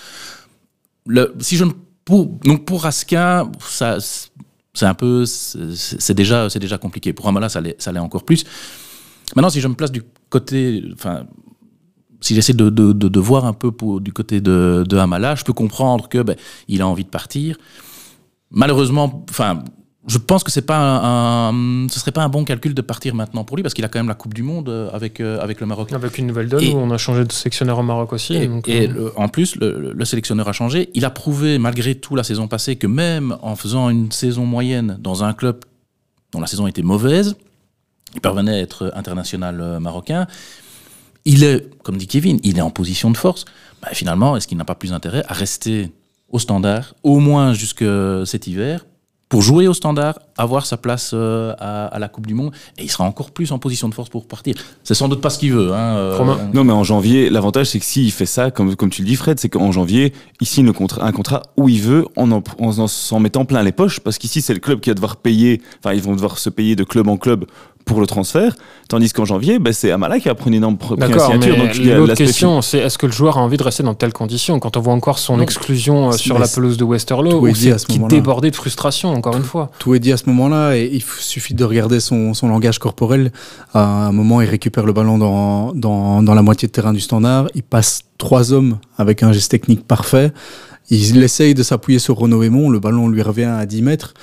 Le, 1.07 1.35
si 1.41 1.57
je 1.57 1.65
pour, 2.05 2.27
donc 2.27 2.65
pour 2.65 2.83
Raskin, 2.83 3.51
ça 3.61 3.99
c'est 4.75 4.87
un 4.87 4.95
peu, 4.95 5.25
c'est 5.27 6.15
déjà, 6.15 6.49
c'est 6.49 6.59
déjà 6.59 6.79
compliqué. 6.79 7.13
Pour 7.13 7.29
Amala, 7.29 7.49
ça 7.49 7.61
l'est, 7.61 7.89
encore 7.99 8.25
plus. 8.25 8.45
Maintenant, 9.35 9.51
si 9.51 9.61
je 9.61 9.69
me 9.69 9.75
place 9.75 9.93
du 9.93 10.03
côté, 10.29 10.85
enfin, 10.93 11.27
si 12.21 12.35
j'essaie 12.35 12.53
de, 12.53 12.71
de, 12.71 13.21
voir 13.21 13.47
un 13.47 13.53
peu 13.53 13.73
du 14.01 14.13
côté 14.13 14.41
de, 14.41 14.85
de 14.87 14.97
Amala, 14.97 15.35
je 15.35 15.45
peux 15.45 15.53
comprendre 15.53 16.09
que 16.09 16.23
ben, 16.23 16.37
il 16.69 16.83
a 16.83 16.87
envie 16.87 17.05
de 17.05 17.09
partir. 17.11 17.57
Malheureusement, 18.51 19.25
enfin, 19.31 19.65
je 20.07 20.17
pense 20.17 20.43
que 20.43 20.51
c'est 20.51 20.63
pas 20.63 20.79
un, 20.79 21.51
un, 21.51 21.89
ce 21.89 22.01
serait 22.01 22.11
pas 22.11 22.23
un 22.23 22.31
bon 22.31 22.45
calcul 22.45 22.73
de 22.73 22.81
partir 22.81 23.15
maintenant 23.15 23.45
pour 23.45 23.57
lui 23.57 23.63
parce 23.63 23.75
qu'il 23.75 23.85
a 23.85 23.89
quand 23.89 23.99
même 23.99 24.09
la 24.09 24.15
Coupe 24.15 24.33
du 24.33 24.43
Monde 24.43 24.71
euh, 24.71 24.89
avec 24.93 25.21
euh, 25.21 25.39
avec 25.41 25.61
le 25.61 25.67
Maroc. 25.67 25.93
Avec 25.93 26.17
une 26.17 26.27
nouvelle 26.27 26.49
donne 26.49 26.63
et, 26.63 26.73
où 26.73 26.79
on 26.79 26.91
a 26.91 26.97
changé 26.97 27.25
de 27.25 27.33
sélectionneur 27.33 27.79
au 27.79 27.83
Maroc 27.83 28.13
aussi. 28.15 28.35
Et, 28.35 28.47
donc, 28.47 28.67
et 28.67 28.89
euh... 28.89 28.93
le, 28.93 29.19
en 29.19 29.29
plus, 29.29 29.57
le, 29.57 29.93
le, 29.95 30.05
sélectionneur 30.07 30.49
a 30.49 30.53
changé. 30.53 30.89
Il 30.95 31.05
a 31.05 31.11
prouvé 31.11 31.59
malgré 31.59 31.95
tout 31.97 32.17
la 32.17 32.25
saison 32.25 32.49
passée 32.49 32.77
que 32.77 32.87
même 32.87 33.37
en 33.43 33.57
faisant 33.57 33.91
une 33.91 34.11
saison 34.11 34.47
moyenne 34.47 34.97
dans 35.01 35.23
un 35.23 35.35
club 35.35 35.65
dont 36.33 36.41
la 36.41 36.47
saison 36.47 36.67
était 36.67 36.83
mauvaise, 36.83 37.37
il 38.15 38.23
parvenait 38.23 38.55
à 38.55 38.59
être 38.59 38.93
international 38.97 39.79
marocain. 39.81 40.27
Il 41.27 41.45
est, 41.45 41.69
comme 41.83 41.99
dit 41.99 42.07
Kevin, 42.07 42.41
il 42.43 42.57
est 42.57 42.63
en 42.63 42.71
position 42.71 43.11
de 43.11 43.19
force. 43.19 43.45
Bah, 43.83 43.89
finalement, 43.93 44.35
est-ce 44.37 44.49
qu'il 44.49 44.57
n'a 44.57 44.65
pas 44.65 44.75
plus 44.75 44.95
intérêt 44.95 45.23
à 45.29 45.35
rester 45.35 45.93
au 46.31 46.39
standard, 46.39 46.95
au 47.03 47.19
moins 47.19 47.53
jusque 47.53 47.85
cet 48.25 48.47
hiver, 48.47 48.87
pour 49.31 49.43
jouer 49.43 49.69
au 49.69 49.75
standard, 49.75 50.19
avoir 50.37 50.67
sa 50.67 50.77
place 50.77 51.13
euh, 51.15 51.55
à, 51.61 51.99
la 52.01 52.09
Coupe 52.09 52.27
du 52.27 52.35
Monde, 52.35 52.53
et 52.77 52.83
il 52.83 52.91
sera 52.91 53.05
encore 53.05 53.31
plus 53.31 53.53
en 53.53 53.61
position 53.61 53.89
de 53.89 53.95
force 53.95 54.09
pour 54.09 54.27
partir. 54.27 54.57
C'est 54.83 54.95
sans 54.95 55.09
doute 55.09 55.21
pas 55.21 55.31
ce 55.31 55.39
qu'il 55.39 55.53
veut. 55.53 55.73
Hein, 55.73 55.97
euh, 55.97 56.37
non, 56.53 56.65
mais 56.65 56.73
en 56.73 56.83
janvier, 56.83 57.31
l'avantage, 57.31 57.69
c'est 57.69 57.79
que 57.79 57.85
s'il 57.85 58.11
fait 58.11 58.27
ça, 58.27 58.51
comme, 58.51 58.75
comme 58.75 58.91
tu 58.91 59.03
le 59.03 59.07
dis, 59.07 59.15
Fred, 59.15 59.39
c'est 59.39 59.49
qu'en 59.49 59.71
janvier, 59.71 60.13
il 60.41 60.49
signe 60.49 60.67
le 60.67 60.73
contrat, 60.73 61.07
un 61.07 61.13
contrat 61.13 61.43
où 61.57 61.69
il 61.69 61.81
veut, 61.81 62.07
en 62.17 62.33
en, 62.33 62.43
en, 62.59 63.21
mettant 63.21 63.45
plein 63.45 63.63
les 63.63 63.71
poches, 63.71 64.01
parce 64.01 64.19
qu'ici, 64.19 64.43
c'est 64.43 64.53
le 64.53 64.59
club 64.59 64.81
qui 64.81 64.91
va 64.91 64.95
devoir 64.95 65.17
payer, 65.17 65.63
enfin, 65.79 65.95
ils 65.95 66.03
vont 66.03 66.15
devoir 66.15 66.37
se 66.39 66.51
payer 66.51 66.75
de 66.75 66.83
club 66.83 67.07
en 67.07 67.17
club 67.17 67.47
pour 67.85 68.01
le 68.01 68.07
transfert, 68.07 68.55
tandis 68.89 69.13
qu'en 69.13 69.25
janvier, 69.25 69.59
bah, 69.59 69.73
c'est 69.73 69.91
Amala 69.91 70.21
qui 70.21 70.29
a 70.29 70.35
pris 70.35 70.49
une 70.49 70.55
énorme 70.55 70.77
signature. 70.81 71.97
L'autre 71.97 72.15
question, 72.15 72.63
c'est 72.63 72.79
est-ce 72.79 72.99
que 72.99 73.07
le 73.07 73.13
joueur 73.13 73.39
a 73.39 73.41
envie 73.41 73.57
de 73.57 73.63
rester 73.63 73.83
dans 73.83 73.95
telles 73.95 74.13
conditions 74.13 74.61
Quand 74.61 74.77
on 74.77 74.81
voit 74.81 74.93
encore 74.93 75.19
son 75.19 75.41
exclusion 75.41 76.09
euh, 76.09 76.13
sur 76.13 76.39
la 76.39 76.47
pelouse 76.47 76.77
de 76.77 76.85
Westerlo, 76.85 77.47
où 77.47 77.53
qui 77.53 77.99
débordait 78.09 78.51
de 78.51 78.57
frustration, 78.57 79.13
encore 79.13 79.37
une 79.37 79.45
fois. 79.45 79.71
Tout 79.79 79.95
est 79.95 79.99
dit 79.99 80.13
à 80.13 80.17
ce 80.17 80.25
moment-là, 80.27 80.77
et 80.77 80.89
il 80.93 81.03
suffit 81.03 81.55
de 81.55 81.65
regarder 81.65 82.01
son, 82.01 82.35
son, 82.35 82.49
langage 82.49 82.79
corporel. 82.79 83.33
À 83.75 84.07
un 84.07 84.13
moment, 84.13 84.41
il 84.41 84.49
récupère 84.49 84.87
le 84.87 84.93
ballon 84.93 85.19
dans, 85.19 85.73
dans, 85.75 86.23
dans 86.23 86.35
la 86.35 86.43
moitié 86.43 86.69
de 86.69 86.73
terrain 86.73 86.93
du 86.93 87.01
standard, 87.01 87.49
il 87.55 87.63
passe 87.63 88.03
trois 88.19 88.53
hommes 88.53 88.79
avec 88.99 89.23
un 89.23 89.33
geste 89.33 89.51
technique 89.51 89.87
parfait. 89.87 90.33
Il 90.91 91.23
essaye 91.23 91.55
de 91.55 91.63
s'appuyer 91.63 92.01
sur 92.01 92.17
Renaud 92.17 92.43
Aymon, 92.43 92.69
le 92.69 92.81
ballon 92.81 93.09
lui 93.09 93.23
revient 93.23 93.45
à 93.45 93.65
10 93.65 93.83
mètres 93.83 94.15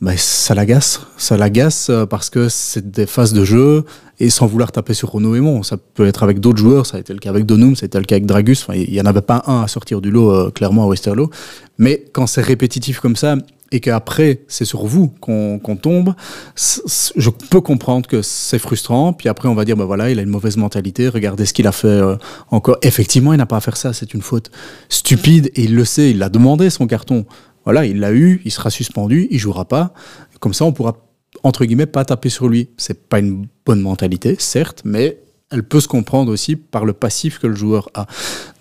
ben, 0.00 0.14
ça 0.16 0.54
l'agace. 0.54 1.00
Ça 1.16 1.36
l'agace 1.36 1.88
euh, 1.88 2.04
parce 2.04 2.28
que 2.28 2.48
c'est 2.48 2.90
des 2.90 3.06
phases 3.06 3.32
de 3.32 3.44
jeu 3.44 3.84
et 4.20 4.30
sans 4.30 4.46
vouloir 4.46 4.72
taper 4.72 4.94
sur 4.94 5.10
Renaud 5.10 5.34
Aymon. 5.34 5.62
Ça 5.62 5.76
peut 5.76 6.06
être 6.06 6.22
avec 6.22 6.40
d'autres 6.40 6.58
joueurs. 6.58 6.86
Ça 6.86 6.98
a 6.98 7.00
été 7.00 7.12
le 7.12 7.18
cas 7.18 7.30
avec 7.30 7.46
Donum, 7.46 7.76
ça 7.76 7.84
a 7.84 7.86
été 7.86 7.98
le 7.98 8.04
cas 8.04 8.16
avec 8.16 8.26
Dragus. 8.26 8.62
Enfin, 8.62 8.74
il 8.74 8.90
n'y 8.90 9.00
en 9.00 9.06
avait 9.06 9.22
pas 9.22 9.42
un 9.46 9.62
à 9.62 9.68
sortir 9.68 10.00
du 10.00 10.10
lot, 10.10 10.30
euh, 10.30 10.50
clairement, 10.50 10.84
à 10.84 10.86
Westerlo. 10.86 11.30
Mais 11.78 12.04
quand 12.12 12.26
c'est 12.26 12.42
répétitif 12.42 13.00
comme 13.00 13.16
ça 13.16 13.36
et 13.72 13.80
qu'après, 13.80 14.42
c'est 14.48 14.64
sur 14.64 14.86
vous 14.86 15.08
qu'on 15.08 15.58
tombe, 15.80 16.14
je 16.54 17.30
peux 17.30 17.60
comprendre 17.60 18.06
que 18.06 18.22
c'est 18.22 18.58
frustrant. 18.58 19.12
Puis 19.12 19.28
après, 19.28 19.48
on 19.48 19.54
va 19.54 19.64
dire, 19.64 19.76
ben 19.76 19.84
voilà, 19.84 20.10
il 20.10 20.18
a 20.18 20.22
une 20.22 20.28
mauvaise 20.28 20.56
mentalité. 20.56 21.08
Regardez 21.08 21.46
ce 21.46 21.52
qu'il 21.52 21.66
a 21.66 21.72
fait 21.72 21.88
euh, 21.88 22.16
encore. 22.50 22.76
Effectivement, 22.82 23.32
il 23.32 23.38
n'a 23.38 23.46
pas 23.46 23.56
à 23.56 23.60
faire 23.60 23.76
ça. 23.76 23.92
C'est 23.92 24.14
une 24.14 24.22
faute 24.22 24.50
stupide 24.88 25.50
et 25.56 25.64
il 25.64 25.74
le 25.74 25.84
sait. 25.84 26.10
Il 26.10 26.18
l'a 26.18 26.28
demandé, 26.28 26.70
son 26.70 26.86
carton. 26.86 27.24
Voilà, 27.66 27.84
il 27.84 28.00
l'a 28.00 28.12
eu, 28.12 28.40
il 28.44 28.50
sera 28.50 28.70
suspendu, 28.70 29.28
il 29.30 29.38
jouera 29.38 29.66
pas. 29.66 29.92
Comme 30.40 30.54
ça, 30.54 30.64
on 30.64 30.72
pourra 30.72 30.96
entre 31.42 31.64
guillemets 31.66 31.86
pas 31.86 32.04
taper 32.04 32.30
sur 32.30 32.48
lui. 32.48 32.70
C'est 32.78 33.08
pas 33.08 33.18
une 33.18 33.46
bonne 33.66 33.80
mentalité, 33.80 34.36
certes, 34.38 34.82
mais 34.84 35.18
elle 35.50 35.62
peut 35.62 35.80
se 35.80 35.88
comprendre 35.88 36.32
aussi 36.32 36.56
par 36.56 36.84
le 36.84 36.92
passif 36.92 37.38
que 37.38 37.46
le 37.46 37.54
joueur 37.54 37.90
a. 37.94 38.06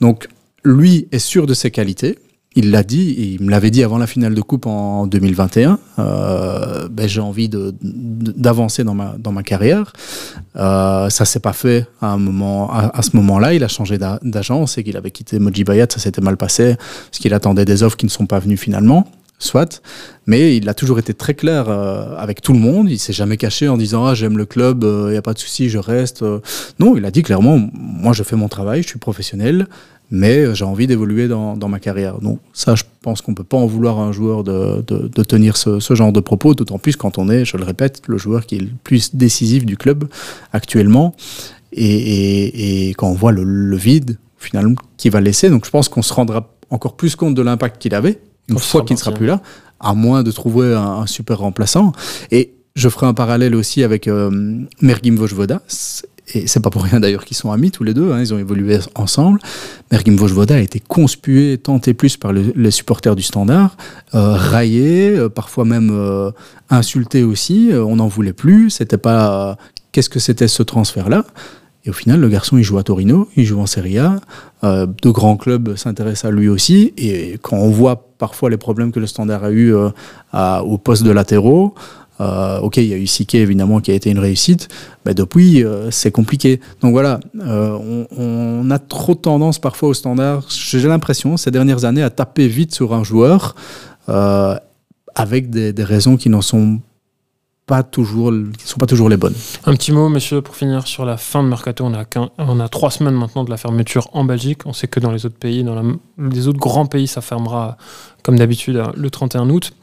Donc, 0.02 0.28
lui 0.64 1.08
est 1.12 1.20
sûr 1.20 1.46
de 1.46 1.54
ses 1.54 1.72
qualités 1.72 2.18
il 2.56 2.72
l'a 2.72 2.84
dit, 2.84 3.36
il 3.38 3.46
me 3.46 3.52
l'avait 3.52 3.70
dit 3.70 3.84
avant 3.84 3.98
la 3.98 4.08
finale 4.08 4.34
de 4.34 4.42
coupe 4.42 4.66
en 4.66 5.08
2021. 5.08 5.78
Euh, 6.00 6.88
ben, 6.90 7.08
j'ai 7.08 7.20
envie 7.20 7.50
d'avancer 7.50 8.86
dans 8.86 8.94
ma 8.94 9.16
dans 9.20 9.34
ma 9.34 9.44
carrière. 9.44 9.92
Euh, 10.56 11.10
ça 11.10 11.26
s'est 11.26 11.42
pas 11.42 11.52
fait 11.52 11.86
à 12.02 12.14
à, 12.14 13.02
ce 13.02 13.16
moment-là. 13.18 13.54
Il 13.54 13.64
a 13.64 13.68
changé 13.68 13.98
d'agence 13.98 14.78
et 14.78 14.84
qu'il 14.84 14.96
avait 14.96 15.12
quitté 15.12 15.38
Moji 15.38 15.66
Bayat. 15.66 15.88
Ça 15.90 16.00
s'était 16.00 16.22
mal 16.22 16.38
passé 16.38 16.76
parce 16.78 17.20
qu'il 17.20 17.34
attendait 17.34 17.66
des 17.66 17.84
offres 17.84 17.98
qui 17.98 18.06
ne 18.06 18.12
sont 18.12 18.26
pas 18.26 18.40
venues 18.40 18.58
finalement. 18.58 19.06
Soit, 19.38 19.82
mais 20.28 20.56
il 20.56 20.70
a 20.70 20.74
toujours 20.74 20.98
été 20.98 21.14
très 21.14 21.34
clair 21.34 21.68
euh, 21.68 22.16
avec 22.18 22.42
tout 22.42 22.54
le 22.54 22.60
monde. 22.60 22.90
Il 22.90 23.00
s'est 23.00 23.14
jamais 23.14 23.36
caché 23.38 23.68
en 23.68 23.78
disant 23.78 24.06
ah 24.06 24.14
j'aime 24.14 24.38
le 24.38 24.46
club, 24.46 24.84
il 24.84 24.88
euh, 24.88 25.12
n'y 25.12 25.18
a 25.18 25.22
pas 25.22 25.34
de 25.34 25.40
souci, 25.40 25.70
je 25.70 25.78
reste. 25.78 26.24
non, 26.80 26.96
il 26.96 27.04
a 27.06 27.12
dit 27.12 27.22
clairement 27.22 27.60
moi 27.74 28.14
je 28.14 28.24
fais 28.24 28.36
mon 28.36 28.48
travail, 28.48 28.82
je 28.82 28.88
suis 28.88 29.00
professionnel 29.00 29.68
mais 30.12 30.54
j'ai 30.54 30.66
envie 30.66 30.86
d'évoluer 30.86 31.28
dans, 31.28 31.68
ma 31.68 31.80
carrière. 31.80 32.20
Donc 32.20 32.40
ça, 32.54 32.76
je 32.76 32.84
pense 33.02 33.22
qu'on 33.22 33.34
peut 33.34 33.44
pas 33.44 33.58
en 33.58 33.66
vouloir 33.66 34.00
à 34.00 34.04
un 34.04 34.12
joueur 34.12 34.44
de, 34.44 34.82
tenir 35.24 35.58
ce, 35.58 35.80
genre 35.96 36.14
de 36.14 36.20
propos, 36.20 36.54
d'autant 36.54 36.78
plus 36.78 36.96
quand 36.96 37.18
on 37.18 37.28
est, 37.28 37.44
je 37.44 37.58
le 37.58 37.64
répète, 37.64 38.04
le 38.08 38.20
joueur 38.20 38.46
qui 38.46 38.58
est 38.58 38.60
le 38.60 38.70
plus 38.84 39.16
décisif 39.16 39.66
du 39.66 39.78
club 39.78 40.08
actuellement, 40.54 41.16
et 41.72 42.94
quand 42.98 43.10
on 43.10 43.14
voit 43.14 43.32
le, 43.32 43.44
le 43.44 43.78
vide 43.78 44.20
finalement 44.46 44.76
qu'il 44.98 45.12
va 45.12 45.22
laisser. 45.22 45.50
Donc 45.50 45.66
je 45.66 45.72
pense 45.72 45.90
qu'on 45.90 46.02
se 46.02 46.14
rendra 46.14 46.54
encore 46.70 46.96
plus 46.96 47.16
compte 47.16 47.36
de 47.36 47.42
l'impact 47.42 47.82
qu'il 47.82 47.94
avait, 47.94 48.20
une 48.50 48.60
fois 48.60 48.84
qu'il 48.84 48.96
ne 48.96 49.00
sera 49.00 49.12
plus 49.12 49.26
là, 49.26 49.42
à 49.80 49.94
moins 49.94 50.24
de 50.24 50.32
trouver 50.32 50.74
un, 50.74 51.06
super 51.06 51.40
remplaçant. 51.40 51.92
Et 52.32 52.54
je 52.76 52.90
ferai 52.90 53.08
un 53.08 53.14
parallèle 53.14 53.56
aussi 53.56 53.84
avec 53.84 54.08
euh, 54.08 54.30
Mergim 54.82 55.16
Vojvoda 55.16 55.62
et 56.34 56.48
c'est 56.48 56.60
pas 56.60 56.70
pour 56.70 56.84
rien 56.84 57.00
d'ailleurs 57.00 57.24
qu'ils 57.26 57.38
sont 57.38 57.52
amis 57.52 57.72
tous 57.72 57.84
les 57.84 57.94
deux, 57.94 58.12
hein, 58.12 58.20
ils 58.20 58.34
ont 58.34 58.40
évolué 58.40 58.80
ensemble. 58.96 59.40
Mergim 59.92 60.16
Vojvoda 60.16 60.56
a 60.56 60.60
été 60.60 60.80
conspué 60.80 61.58
tant 61.58 61.80
et 61.80 61.94
plus 61.94 62.18
par 62.18 62.34
les 62.34 62.72
supporters 62.72 63.16
du 63.16 63.22
Standard, 63.22 63.78
euh, 64.16 64.34
raillé, 64.34 65.16
euh, 65.16 65.30
parfois 65.30 65.66
même 65.66 65.92
euh, 65.92 66.32
insulté 66.70 67.24
aussi. 67.24 67.72
Euh, 67.72 67.84
on 67.84 67.98
n'en 67.98 68.08
voulait 68.08 68.34
plus. 68.34 68.72
C'était 68.72 68.98
pas 68.98 69.58
qu'est-ce 69.92 70.10
que 70.10 70.20
c'était 70.20 70.48
ce 70.48 70.64
transfert-là? 70.64 71.26
Et 71.86 71.92
au 71.92 71.94
final, 71.94 72.20
le 72.20 72.30
garçon, 72.30 72.58
il 72.58 72.64
joue 72.64 72.80
à 72.80 72.84
Torino, 72.84 73.30
il 73.36 73.46
joue 73.46 73.60
en 73.60 73.68
Serie 73.68 74.00
A. 74.00 74.20
de 74.64 75.10
grands 75.12 75.38
clubs 75.38 75.76
s'intéressent 75.76 76.26
à 76.26 76.32
lui 76.32 76.48
aussi. 76.48 76.94
Et 76.98 77.38
quand 77.44 77.58
on 77.58 77.70
voit 77.70 78.05
parfois 78.18 78.50
les 78.50 78.58
problèmes 78.58 78.92
que 78.92 79.00
le 79.00 79.08
Standard 79.08 79.44
a 79.44 79.52
eu 79.52 79.74
au 79.74 80.78
poste 80.78 81.04
de 81.04 81.12
latéraux, 81.12 81.74
euh, 82.22 82.60
ok, 82.60 82.78
il 82.78 82.86
y 82.86 82.94
a 82.94 82.98
eu 82.98 83.08
Sique 83.08 83.36
évidemment 83.36 83.82
qui 83.82 83.92
a 83.92 83.94
été 83.94 84.10
une 84.10 84.20
réussite, 84.20 84.70
mais 85.06 85.14
depuis 85.14 85.64
euh, 85.64 85.92
c'est 85.92 86.12
compliqué. 86.12 86.62
Donc 86.82 86.94
voilà, 86.94 87.20
euh, 87.42 88.06
on, 88.18 88.70
a 88.72 88.80
trop 88.80 89.16
tendance 89.16 89.60
parfois 89.60 89.90
au 89.90 89.94
standard, 89.94 90.46
j'ai 90.50 90.88
l'impression 90.88 91.38
ces 91.38 91.52
dernières 91.52 91.86
années 91.86 92.04
à 92.04 92.10
taper 92.10 92.48
vite 92.48 92.74
sur 92.74 92.94
un 92.94 93.04
joueur 93.04 93.56
avec 95.16 95.50
des, 95.50 95.74
raisons 95.84 96.18
qui 96.18 96.30
n'en 96.30 96.42
sont 96.42 96.80
pas 97.66 97.84
toujours, 97.84 98.32
qui 98.58 98.68
sont 98.68 98.78
pas 98.78 98.86
toujours 98.86 99.10
les 99.10 99.18
bonnes. 99.18 99.34
Un 99.66 99.74
petit 99.74 99.92
mot, 99.92 100.08
messieurs, 100.10 100.42
pour 100.42 100.56
finir 100.56 100.88
sur 100.88 101.06
la 101.06 101.18
fin 101.18 101.44
de 101.44 101.50
mercato. 101.50 101.84
On 101.84 101.94
a, 101.94 102.06
on 102.38 102.60
a 102.60 102.70
trois 102.70 102.92
semaines 102.92 103.16
maintenant 103.16 103.44
de 103.44 103.50
la 103.50 103.58
fermeture 103.58 104.08
en 104.14 104.24
Belgique. 104.24 104.62
On 104.66 104.74
sait 104.74 104.88
que 104.88 105.00
dans 105.00 105.12
les 105.12 105.26
autres 105.26 105.38
pays, 105.38 105.64
dans 105.64 105.82
les 106.18 106.48
autres 106.48 106.60
grands 106.60 106.86
pays, 106.86 107.08
ça 107.08 107.22
fermera 107.22 107.78
comme 108.24 108.38
d'habitude 108.38 108.82
le 108.96 109.10
31 109.10 109.50
août. 109.50 109.74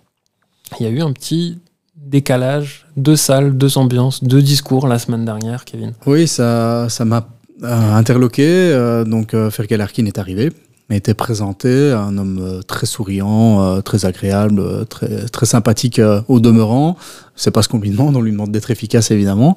Il 0.79 0.87
y 0.87 0.89
a 0.89 0.93
eu 0.93 1.01
un 1.01 1.13
petit 1.13 1.59
décalage, 1.97 2.87
deux 2.97 3.17
salles, 3.17 3.57
deux 3.57 3.79
ambiances, 3.79 4.23
deux 4.23 4.43
discours 4.43 4.87
la 4.87 4.99
semaine 4.99 5.25
dernière, 5.25 5.65
Kevin. 5.65 5.93
Oui, 6.07 6.29
ça, 6.29 6.89
ça 6.89 7.05
m'a 7.05 7.29
euh, 7.63 7.95
interloqué. 7.95 8.45
Euh, 8.47 9.05
donc, 9.05 9.35
euh, 9.35 9.51
Fergal 9.51 9.81
Arkin 9.81 10.07
est 10.07 10.19
arrivé, 10.19 10.53
a 10.91 10.95
été 10.95 11.15
présenté, 11.15 11.93
un 11.93 12.19
homme 12.19 12.61
très 12.67 12.87
souriant, 12.87 13.81
très 13.83 14.05
agréable, 14.05 14.85
très, 14.87 15.27
très 15.27 15.47
sympathique 15.47 16.01
au 16.29 16.39
demeurant. 16.39 16.97
C'est 17.35 17.51
pas 17.51 17.63
ce 17.63 17.69
qu'on 17.69 17.79
lui 17.79 17.91
demande, 17.91 18.15
on 18.15 18.21
lui 18.21 18.33
demande 18.33 18.53
d'être 18.53 18.71
efficace 18.71 19.11
évidemment. 19.11 19.57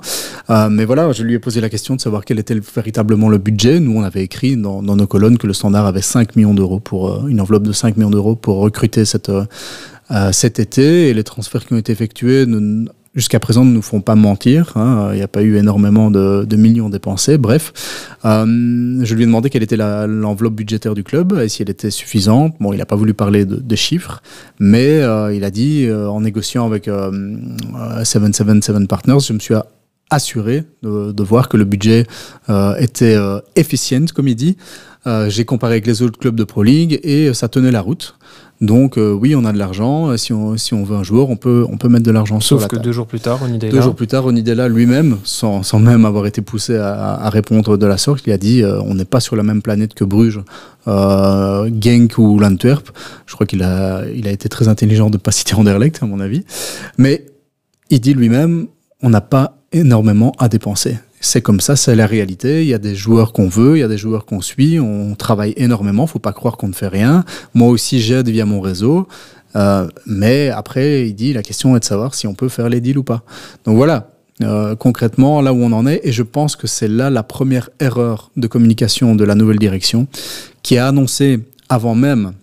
mais 0.50 0.86
voilà, 0.86 1.12
je 1.12 1.24
lui 1.24 1.34
ai 1.34 1.40
posé 1.40 1.60
la 1.60 1.70
question 1.70 1.96
de 1.96 2.00
savoir 2.00 2.24
quel 2.24 2.40
était 2.40 2.58
véritablement 2.74 3.28
le 3.28 3.38
budget. 3.38 3.82
Nous, 3.82 3.92
on 3.92 4.04
avait 4.04 4.24
écrit 4.24 4.56
dans, 4.56 4.82
dans 4.82 4.96
nos 4.96 5.08
colonnes 5.08 5.38
que 5.38 5.48
le 5.48 5.54
standard 5.54 5.86
avait 5.86 6.02
5 6.02 6.38
millions 6.38 6.54
d'euros 6.54 6.80
pour 6.80 7.28
une 7.28 7.42
enveloppe 7.42 7.64
de 7.64 7.74
5 7.74 7.98
millions 7.98 8.12
d'euros 8.12 8.36
pour 8.36 8.60
recruter 8.60 9.04
cette 9.04 9.32
euh, 10.12 10.32
cet 10.32 10.60
été 10.60 11.10
et 11.10 11.14
les 11.16 11.24
transferts 11.24 11.66
qui 11.66 11.74
ont 11.74 11.78
été 11.78 11.92
effectués 11.92 12.46
jusqu'à 13.16 13.40
présent 13.40 13.66
ne 13.66 13.72
nous 13.72 13.82
font 13.82 14.02
pas 14.02 14.16
mentir. 14.16 14.74
Hein. 14.76 15.10
Il 15.14 15.18
n'y 15.18 15.24
a 15.24 15.28
pas 15.28 15.42
eu 15.42 15.56
énormément 15.58 16.12
de, 16.12 16.56
millions 16.56 16.90
dépensés. 16.90 17.38
Bref, 17.38 17.74
euh, 18.26 18.46
je 19.04 19.16
lui 19.16 19.24
ai 19.24 19.26
demandé 19.26 19.50
quelle 19.50 19.64
était 19.64 19.78
l'enveloppe 19.78 20.56
budgétaire 20.56 20.94
du 20.94 21.04
club 21.04 21.40
et 21.42 21.50
si 21.50 21.62
elle 21.62 21.70
était 21.70 21.90
suffisante. 21.90 22.56
Bon, 22.60 22.74
il 22.74 22.78
n'a 22.78 22.86
pas 22.86 22.96
voulu 22.96 23.14
parler 23.14 23.46
de, 23.46 23.76
chiffres, 23.76 24.22
mais 24.60 25.02
euh, 25.02 25.34
il 25.34 25.44
a 25.44 25.52
dit 25.52 25.86
euh, 25.86 26.10
en 26.10 26.22
négociant 26.22 26.66
avec 26.66 26.90
777 28.04 28.76
euh, 28.76 28.86
Partners, 28.88 29.20
je 29.20 29.34
me 29.34 29.40
suis 29.40 29.56
assuré 30.10 30.64
de, 30.82 31.12
de 31.12 31.24
voir 31.24 31.50
que 31.50 31.58
le 31.58 31.66
budget 31.66 32.06
était 32.80 33.18
efficient, 33.56 34.06
comme 34.14 34.28
il 34.28 34.36
dit. 34.36 34.56
J'ai 35.28 35.46
comparé 35.46 35.74
avec 35.74 35.88
les 35.88 36.02
autres 36.02 36.18
clubs 36.18 36.36
de 36.36 36.44
Pro 36.44 36.64
League 36.64 37.00
et 37.04 37.34
ça 37.34 37.48
tenait 37.48 37.72
la 37.72 37.82
route. 37.82 38.16
Donc 38.62 38.98
euh, 38.98 39.12
oui, 39.12 39.36
on 39.36 39.44
a 39.44 39.52
de 39.52 39.58
l'argent. 39.58 40.10
Euh, 40.10 40.18
si 40.18 40.32
on, 40.32 40.56
si 40.56 40.74
on 40.74 40.84
veut 40.84 40.96
un 40.96 41.04
joueur, 41.04 41.30
on 41.30 41.36
peut, 41.36 41.66
on 41.70 41.78
peut 41.78 41.90
mettre 41.90 42.06
de 42.06 42.12
l'argent 42.12 42.40
sur 42.40 42.60
la 42.60 42.68
que 42.68 42.78
deux 42.78 42.94
jours 42.94 43.06
plus 43.06 43.20
tard, 43.20 43.44
Onidela... 43.44 43.72
Deux 43.72 43.82
jours 43.82 43.96
plus 43.96 44.08
tard, 44.08 44.26
Onidela 44.26 44.70
lui-même, 44.70 45.18
sans, 45.24 45.62
sans, 45.64 45.80
même 45.80 46.06
avoir 46.06 46.26
été 46.26 46.42
poussé 46.42 46.78
à, 46.78 47.16
à, 47.16 47.30
répondre 47.30 47.78
de 47.78 47.86
la 47.86 47.98
sorte, 47.98 48.24
il 48.26 48.32
a 48.32 48.38
dit 48.38 48.64
euh, 48.64 48.82
on 48.82 48.96
n'est 48.96 49.06
pas 49.06 49.20
sur 49.20 49.36
la 49.36 49.44
même 49.44 49.62
planète 49.62 49.94
que 49.94 50.06
Bruges, 50.06 50.42
euh, 50.88 51.70
Genk 51.82 52.18
ou 52.18 52.40
l'Antwerp. 52.40 52.90
Je 53.26 53.34
crois 53.34 53.46
qu'il 53.46 53.62
a, 53.62 54.04
il 54.16 54.28
a 54.28 54.32
été 54.32 54.48
très 54.48 54.70
intelligent 54.70 55.10
de 55.10 55.18
ne 55.18 55.22
pas 55.22 55.32
citer 55.34 55.56
Anderlecht, 55.56 56.02
à 56.02 56.06
mon 56.06 56.22
avis. 56.22 56.46
Mais 56.98 57.26
il 57.90 58.00
dit 58.00 58.14
lui-même 58.14 58.68
on 59.02 59.10
n'a 59.10 59.22
pas 59.22 59.58
énormément 59.74 60.32
à 60.40 60.48
dépenser 60.48 60.98
c'est 61.26 61.42
comme 61.42 61.60
ça, 61.60 61.76
c'est 61.76 61.96
la 61.96 62.06
réalité. 62.06 62.62
Il 62.62 62.68
y 62.68 62.74
a 62.74 62.78
des 62.78 62.96
joueurs 62.96 63.34
qu'on 63.34 63.48
veut, 63.48 63.78
il 63.78 63.80
y 63.80 63.84
a 63.84 63.88
des 63.88 63.98
joueurs 63.98 64.26
qu'on 64.26 64.42
suit, 64.42 64.80
on 64.80 65.16
travaille 65.16 65.54
énormément, 65.58 66.08
faut 66.08 66.20
pas 66.20 66.34
croire 66.34 66.58
qu'on 66.58 66.68
ne 66.68 66.74
fait 66.74 66.88
rien. 66.88 67.26
Moi 67.54 67.70
aussi, 67.70 68.00
j'aide 68.00 68.30
via 68.30 68.46
mon 68.46 68.62
réseau. 68.62 69.08
Euh, 69.56 69.88
mais 70.06 70.50
après, 70.50 71.08
il 71.08 71.16
dit, 71.16 71.34
la 71.34 71.42
question 71.42 71.76
est 71.76 71.80
de 71.80 71.86
savoir 71.86 72.14
si 72.14 72.28
on 72.28 72.34
peut 72.34 72.50
faire 72.50 72.70
les 72.70 72.82
deals 72.82 72.98
ou 72.98 73.04
pas. 73.04 73.24
Donc 73.66 73.76
voilà, 73.78 74.12
euh, 74.44 74.76
concrètement, 74.76 75.42
là 75.42 75.54
où 75.54 75.58
on 75.58 75.72
en 75.72 75.88
est, 75.88 76.02
et 76.04 76.12
je 76.12 76.24
pense 76.24 76.56
que 76.56 76.68
c'est 76.68 76.90
là 76.90 77.10
la 77.10 77.24
première 77.24 77.70
erreur 77.80 78.32
de 78.36 78.48
communication 78.48 79.16
de 79.16 79.24
la 79.24 79.34
nouvelle 79.34 79.60
direction, 79.60 80.08
qui 80.62 80.78
a 80.78 80.88
annoncé 80.88 81.40
avant 81.70 81.96
même 81.96 82.34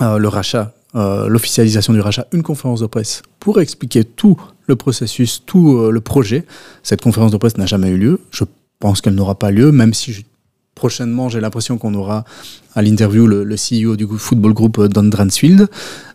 euh, 0.00 0.18
le 0.18 0.28
rachat 0.28 0.74
euh, 0.94 1.26
l'officialisation 1.28 1.92
du 1.94 2.00
rachat, 2.00 2.26
une 2.32 2.42
conférence 2.42 2.80
de 2.80 2.86
presse 2.86 3.22
pour 3.40 3.60
expliquer 3.60 4.04
tout 4.04 4.36
le 4.66 4.76
processus, 4.76 5.42
tout 5.46 5.78
euh, 5.78 5.90
le 5.90 6.00
projet. 6.00 6.44
Cette 6.82 7.00
conférence 7.00 7.30
de 7.32 7.38
presse 7.38 7.56
n'a 7.56 7.66
jamais 7.66 7.88
eu 7.88 7.96
lieu. 7.96 8.20
Je 8.30 8.44
pense 8.78 9.00
qu'elle 9.00 9.14
n'aura 9.14 9.38
pas 9.38 9.50
lieu, 9.50 9.72
même 9.72 9.94
si 9.94 10.26
prochainement 10.74 11.28
j'ai 11.28 11.40
l'impression 11.40 11.78
qu'on 11.78 11.94
aura 11.94 12.24
à 12.74 12.82
l'interview 12.82 13.26
le, 13.26 13.56
CEO 13.56 13.96
du 13.96 14.06
football 14.18 14.52
group 14.52 14.78
euh, 14.78 14.88
Don 14.88 15.04
Dransfield. 15.04 15.68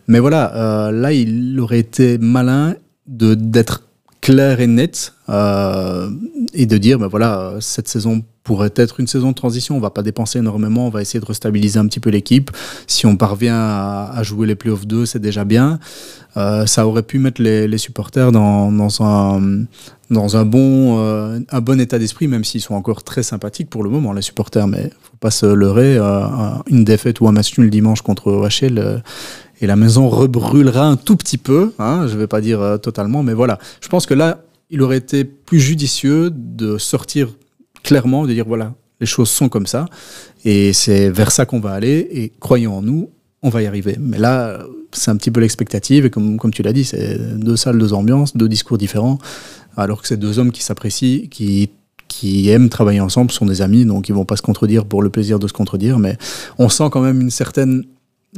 Mais 0.06 0.20
voilà, 0.20 0.90
là 0.92 1.12
il 1.12 1.58
aurait 1.60 1.80
été 1.80 2.16
malin 2.16 2.74
d'être 3.06 3.82
clair 4.20 4.60
et 4.60 4.66
net 4.66 5.14
euh, 5.28 6.10
et 6.54 6.66
de 6.66 6.78
dire 6.78 6.98
ben 6.98 7.06
voilà 7.06 7.54
cette 7.60 7.88
saison 7.88 8.22
pourrait 8.42 8.72
être 8.76 9.00
une 9.00 9.06
saison 9.06 9.30
de 9.30 9.34
transition. 9.34 9.76
On 9.76 9.80
va 9.80 9.90
pas 9.90 10.02
dépenser 10.02 10.38
énormément 10.38 10.86
on 10.86 10.90
va 10.90 11.02
essayer 11.02 11.20
de 11.20 11.26
restabiliser 11.26 11.78
un 11.78 11.86
petit 11.86 12.00
peu 12.00 12.10
l'équipe. 12.10 12.50
Si 12.86 13.06
on 13.06 13.16
parvient 13.16 13.58
à, 13.58 14.12
à 14.14 14.22
jouer 14.22 14.46
les 14.46 14.54
playoffs 14.54 14.86
2 14.86 15.06
c'est 15.06 15.18
déjà 15.18 15.44
bien. 15.44 15.78
Euh, 16.36 16.66
ça 16.66 16.86
aurait 16.86 17.02
pu 17.02 17.18
mettre 17.18 17.42
les, 17.42 17.66
les 17.66 17.78
supporters 17.78 18.32
dans, 18.32 18.70
dans 18.70 19.02
un 19.02 19.64
dans 20.10 20.36
un 20.36 20.44
bon 20.44 20.98
euh, 21.00 21.38
un 21.50 21.60
bon 21.60 21.80
état 21.80 21.98
d'esprit 21.98 22.28
même 22.28 22.44
s'ils 22.44 22.60
sont 22.62 22.74
encore 22.74 23.02
très 23.02 23.22
sympathiques 23.22 23.68
pour 23.68 23.82
le 23.84 23.90
moment 23.90 24.12
les 24.12 24.22
supporters 24.22 24.66
mais 24.66 24.90
faut 25.02 25.16
pas 25.20 25.30
se 25.30 25.44
leurrer 25.46 25.96
euh, 25.96 26.22
un- 26.24 26.62
une 26.68 26.84
défaite 26.84 27.20
ou 27.20 27.28
un 27.28 27.32
match 27.32 27.58
nul 27.58 27.68
dimanche 27.70 28.00
contre 28.02 28.30
OHL 28.32 28.78
euh, 28.78 28.98
et 29.60 29.66
la 29.66 29.76
maison 29.76 30.08
rebrûlera 30.08 30.86
un 30.86 30.94
tout 30.96 31.16
petit 31.16 31.36
peu. 31.36 31.72
Hein, 31.80 32.06
je 32.08 32.16
vais 32.16 32.28
pas 32.28 32.40
dire 32.40 32.78
totalement, 32.80 33.24
mais 33.24 33.34
voilà. 33.34 33.58
Je 33.80 33.88
pense 33.88 34.06
que 34.06 34.14
là, 34.14 34.44
il 34.70 34.82
aurait 34.82 34.98
été 34.98 35.24
plus 35.24 35.58
judicieux 35.58 36.30
de 36.32 36.78
sortir 36.78 37.30
clairement, 37.82 38.24
de 38.24 38.32
dire 38.34 38.44
voilà, 38.46 38.74
les 39.00 39.06
choses 39.06 39.28
sont 39.30 39.48
comme 39.48 39.66
ça, 39.66 39.86
et 40.44 40.72
c'est 40.72 41.10
vers 41.10 41.32
ça 41.32 41.44
qu'on 41.44 41.58
va 41.58 41.72
aller. 41.72 42.06
Et 42.12 42.32
croyons 42.38 42.76
en 42.78 42.82
nous, 42.82 43.10
on 43.42 43.48
va 43.48 43.60
y 43.62 43.66
arriver. 43.66 43.96
Mais 43.98 44.18
là, 44.18 44.60
c'est 44.92 45.10
un 45.10 45.16
petit 45.16 45.32
peu 45.32 45.40
l'expectative, 45.40 46.06
et 46.06 46.10
comme, 46.10 46.38
comme 46.38 46.52
tu 46.52 46.62
l'as 46.62 46.72
dit, 46.72 46.84
c'est 46.84 47.18
deux 47.38 47.56
salles, 47.56 47.78
deux 47.78 47.92
ambiances, 47.94 48.36
deux 48.36 48.48
discours 48.48 48.78
différents, 48.78 49.18
alors 49.78 50.02
que 50.02 50.08
c'est 50.08 50.16
deux 50.16 50.38
hommes 50.38 50.52
qui 50.52 50.62
s'apprécient, 50.62 51.28
qui 51.30 51.70
qui 52.08 52.48
aiment 52.48 52.70
travailler 52.70 53.00
ensemble, 53.00 53.30
sont 53.30 53.44
des 53.44 53.60
amis, 53.60 53.84
donc 53.84 54.08
ils 54.08 54.14
vont 54.14 54.24
pas 54.24 54.36
se 54.36 54.42
contredire 54.42 54.86
pour 54.86 55.02
le 55.02 55.10
plaisir 55.10 55.38
de 55.38 55.46
se 55.46 55.52
contredire, 55.52 55.98
mais 55.98 56.16
on 56.58 56.70
sent 56.70 56.88
quand 56.90 57.02
même 57.02 57.20
une 57.20 57.30
certaine 57.30 57.84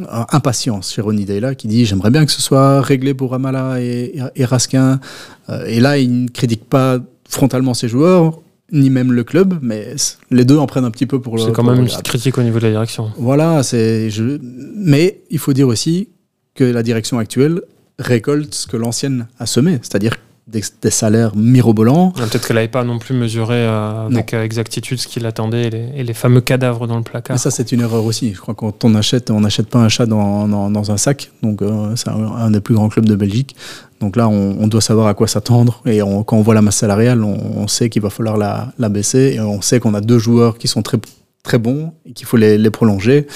euh, 0.01 0.25
impatience 0.33 0.93
chez 0.93 1.01
Ronnie 1.01 1.25
Deyla 1.25 1.55
qui 1.55 1.69
dit 1.69 1.85
j'aimerais 1.85 2.11
bien 2.11 2.27
que 2.27 2.33
ce 2.33 2.43
soit 2.43 2.81
réglé 2.81 3.15
pour 3.15 3.31
Ramallah 3.31 3.81
et, 3.81 4.19
et, 4.19 4.23
et 4.35 4.45
Raskin. 4.45 5.01
Euh, 5.49 5.65
et 5.67 5.81
là, 5.81 5.99
il 5.99 6.25
ne 6.25 6.29
critique 6.29 6.65
pas 6.65 6.99
frontalement 7.29 7.75
ses 7.75 7.89
joueurs, 7.89 8.41
ni 8.73 8.91
même 8.91 9.13
le 9.13 9.25
club, 9.25 9.59
mais 9.63 9.95
les 10.31 10.45
deux 10.45 10.59
en 10.59 10.67
prennent 10.67 10.85
un 10.85 10.91
petit 10.91 11.07
peu 11.07 11.21
pour 11.21 11.37
le. 11.37 11.43
C'est 11.43 11.53
quand 11.53 11.65
même 11.65 11.81
une 11.81 11.87
petite 11.87 12.03
critique 12.03 12.39
au 12.39 12.43
niveau 12.43 12.59
de 12.59 12.65
la 12.65 12.71
direction. 12.71 13.11
Voilà, 13.19 13.63
c'est. 13.63 14.11
Je... 14.11 14.39
Mais 14.77 15.21
il 15.31 15.39
faut 15.39 15.53
dire 15.53 15.69
aussi 15.69 16.09
que 16.55 16.65
la 16.65 16.83
direction 16.83 17.19
actuelle 17.19 17.63
récolte 17.99 18.55
ce 18.55 18.67
que 18.67 18.77
l'ancienne 18.77 19.27
a 19.39 19.47
semé, 19.47 19.79
c'est-à-dire 19.83 20.17
des, 20.51 20.63
des 20.83 20.91
salaires 20.91 21.35
mirobolants. 21.37 22.13
Ah, 22.17 22.23
Peut-être 22.27 22.47
qu'elle 22.47 22.57
n'avait 22.57 22.69
pas 22.69 22.85
non 22.85 22.99
plus 22.99 23.15
mesuré 23.15 23.55
euh, 23.57 24.07
avec 24.07 24.35
euh, 24.35 24.43
exactitude 24.45 24.99
ce 24.99 25.07
qu'il 25.09 25.25
attendait 25.27 25.65
et 25.65 25.71
les, 25.71 25.89
et 25.97 26.05
les 26.05 26.15
fameux 26.15 26.41
cadavres 26.41 26.87
dans 26.87 26.97
le 26.97 27.03
placard. 27.03 27.35
Mais 27.35 27.39
ça, 27.39 27.51
c'est 27.51 27.73
une 27.73 27.81
erreur 27.81 28.05
aussi. 28.05 28.35
Je 28.35 28.41
crois 28.41 28.55
que 28.55 28.61
quand 28.61 28.85
on 28.85 28.95
achète, 28.95 29.31
on 29.31 29.41
n'achète 29.41 29.69
pas 29.69 29.79
un 29.79 29.89
chat 29.89 30.07
dans, 30.07 30.49
dans, 30.49 30.71
dans 30.71 30.91
un 30.91 30.97
sac. 30.97 31.31
Donc, 31.43 31.63
euh, 31.63 31.95
c'est 31.97 32.09
un, 32.09 32.15
un 32.15 32.51
des 32.51 32.61
plus 32.61 32.75
grands 32.75 32.89
clubs 32.89 33.07
de 33.07 33.15
Belgique. 33.17 33.55
Donc 34.01 34.17
là, 34.17 34.29
on, 34.29 34.57
on 34.61 34.67
doit 34.67 34.81
savoir 34.81 35.07
à 35.07 35.15
quoi 35.15 35.27
s'attendre. 35.29 35.83
Et 35.87 36.03
on- 36.03 36.23
quand 36.25 36.37
on 36.37 36.43
voit 36.43 36.55
la 36.55 36.63
masse 36.63 36.77
salariale, 36.77 37.23
on, 37.23 37.37
on 37.57 37.69
sait 37.69 37.89
qu'il 37.91 38.03
va 38.03 38.11
falloir 38.11 38.37
la, 38.37 38.73
la 38.79 38.89
baisser. 38.89 39.35
Et 39.37 39.41
on 39.41 39.61
sait 39.63 39.79
qu'on 39.81 39.95
a 39.95 40.01
deux 40.01 40.19
joueurs 40.19 40.59
qui 40.59 40.69
sont 40.69 40.83
très, 40.83 40.99
très 41.43 41.59
bons 41.59 41.93
et 42.07 42.13
qu'il 42.13 42.27
faut 42.27 42.37
les, 42.37 42.59
les 42.59 42.71
prolonger. 42.71 43.27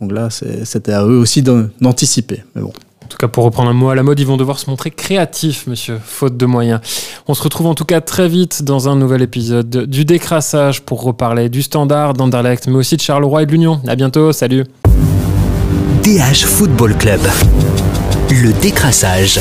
Donc 0.00 0.12
là, 0.12 0.28
c'était 0.30 0.92
à 0.92 1.04
eux 1.04 1.18
aussi 1.18 1.42
d'an- 1.42 1.68
d'anticiper. 1.80 2.44
Mais 2.54 2.62
bon. 2.62 2.72
En 3.06 3.08
tout 3.08 3.18
cas, 3.18 3.28
pour 3.28 3.44
reprendre 3.44 3.70
un 3.70 3.72
mot 3.72 3.88
à 3.88 3.94
la 3.94 4.02
mode, 4.02 4.18
ils 4.18 4.26
vont 4.26 4.36
devoir 4.36 4.58
se 4.58 4.68
montrer 4.68 4.90
créatifs, 4.90 5.68
monsieur, 5.68 6.00
faute 6.04 6.36
de 6.36 6.44
moyens. 6.44 6.80
On 7.28 7.34
se 7.34 7.42
retrouve 7.44 7.68
en 7.68 7.74
tout 7.76 7.84
cas 7.84 8.00
très 8.00 8.28
vite 8.28 8.64
dans 8.64 8.88
un 8.88 8.96
nouvel 8.96 9.22
épisode 9.22 9.70
de- 9.70 9.84
du 9.84 10.04
décrassage 10.04 10.82
pour 10.82 11.02
reparler 11.04 11.48
du 11.48 11.62
standard, 11.62 12.14
d'Anderlecht, 12.14 12.66
mais 12.66 12.74
aussi 12.74 12.96
de 12.96 13.00
Charleroi 13.02 13.44
et 13.44 13.46
de 13.46 13.52
l'Union. 13.52 13.80
À 13.86 13.94
bientôt, 13.94 14.32
salut. 14.32 14.64
DH 16.02 16.44
Football 16.46 16.96
Club. 16.96 17.20
Le 18.30 18.52
décrassage. 18.60 19.38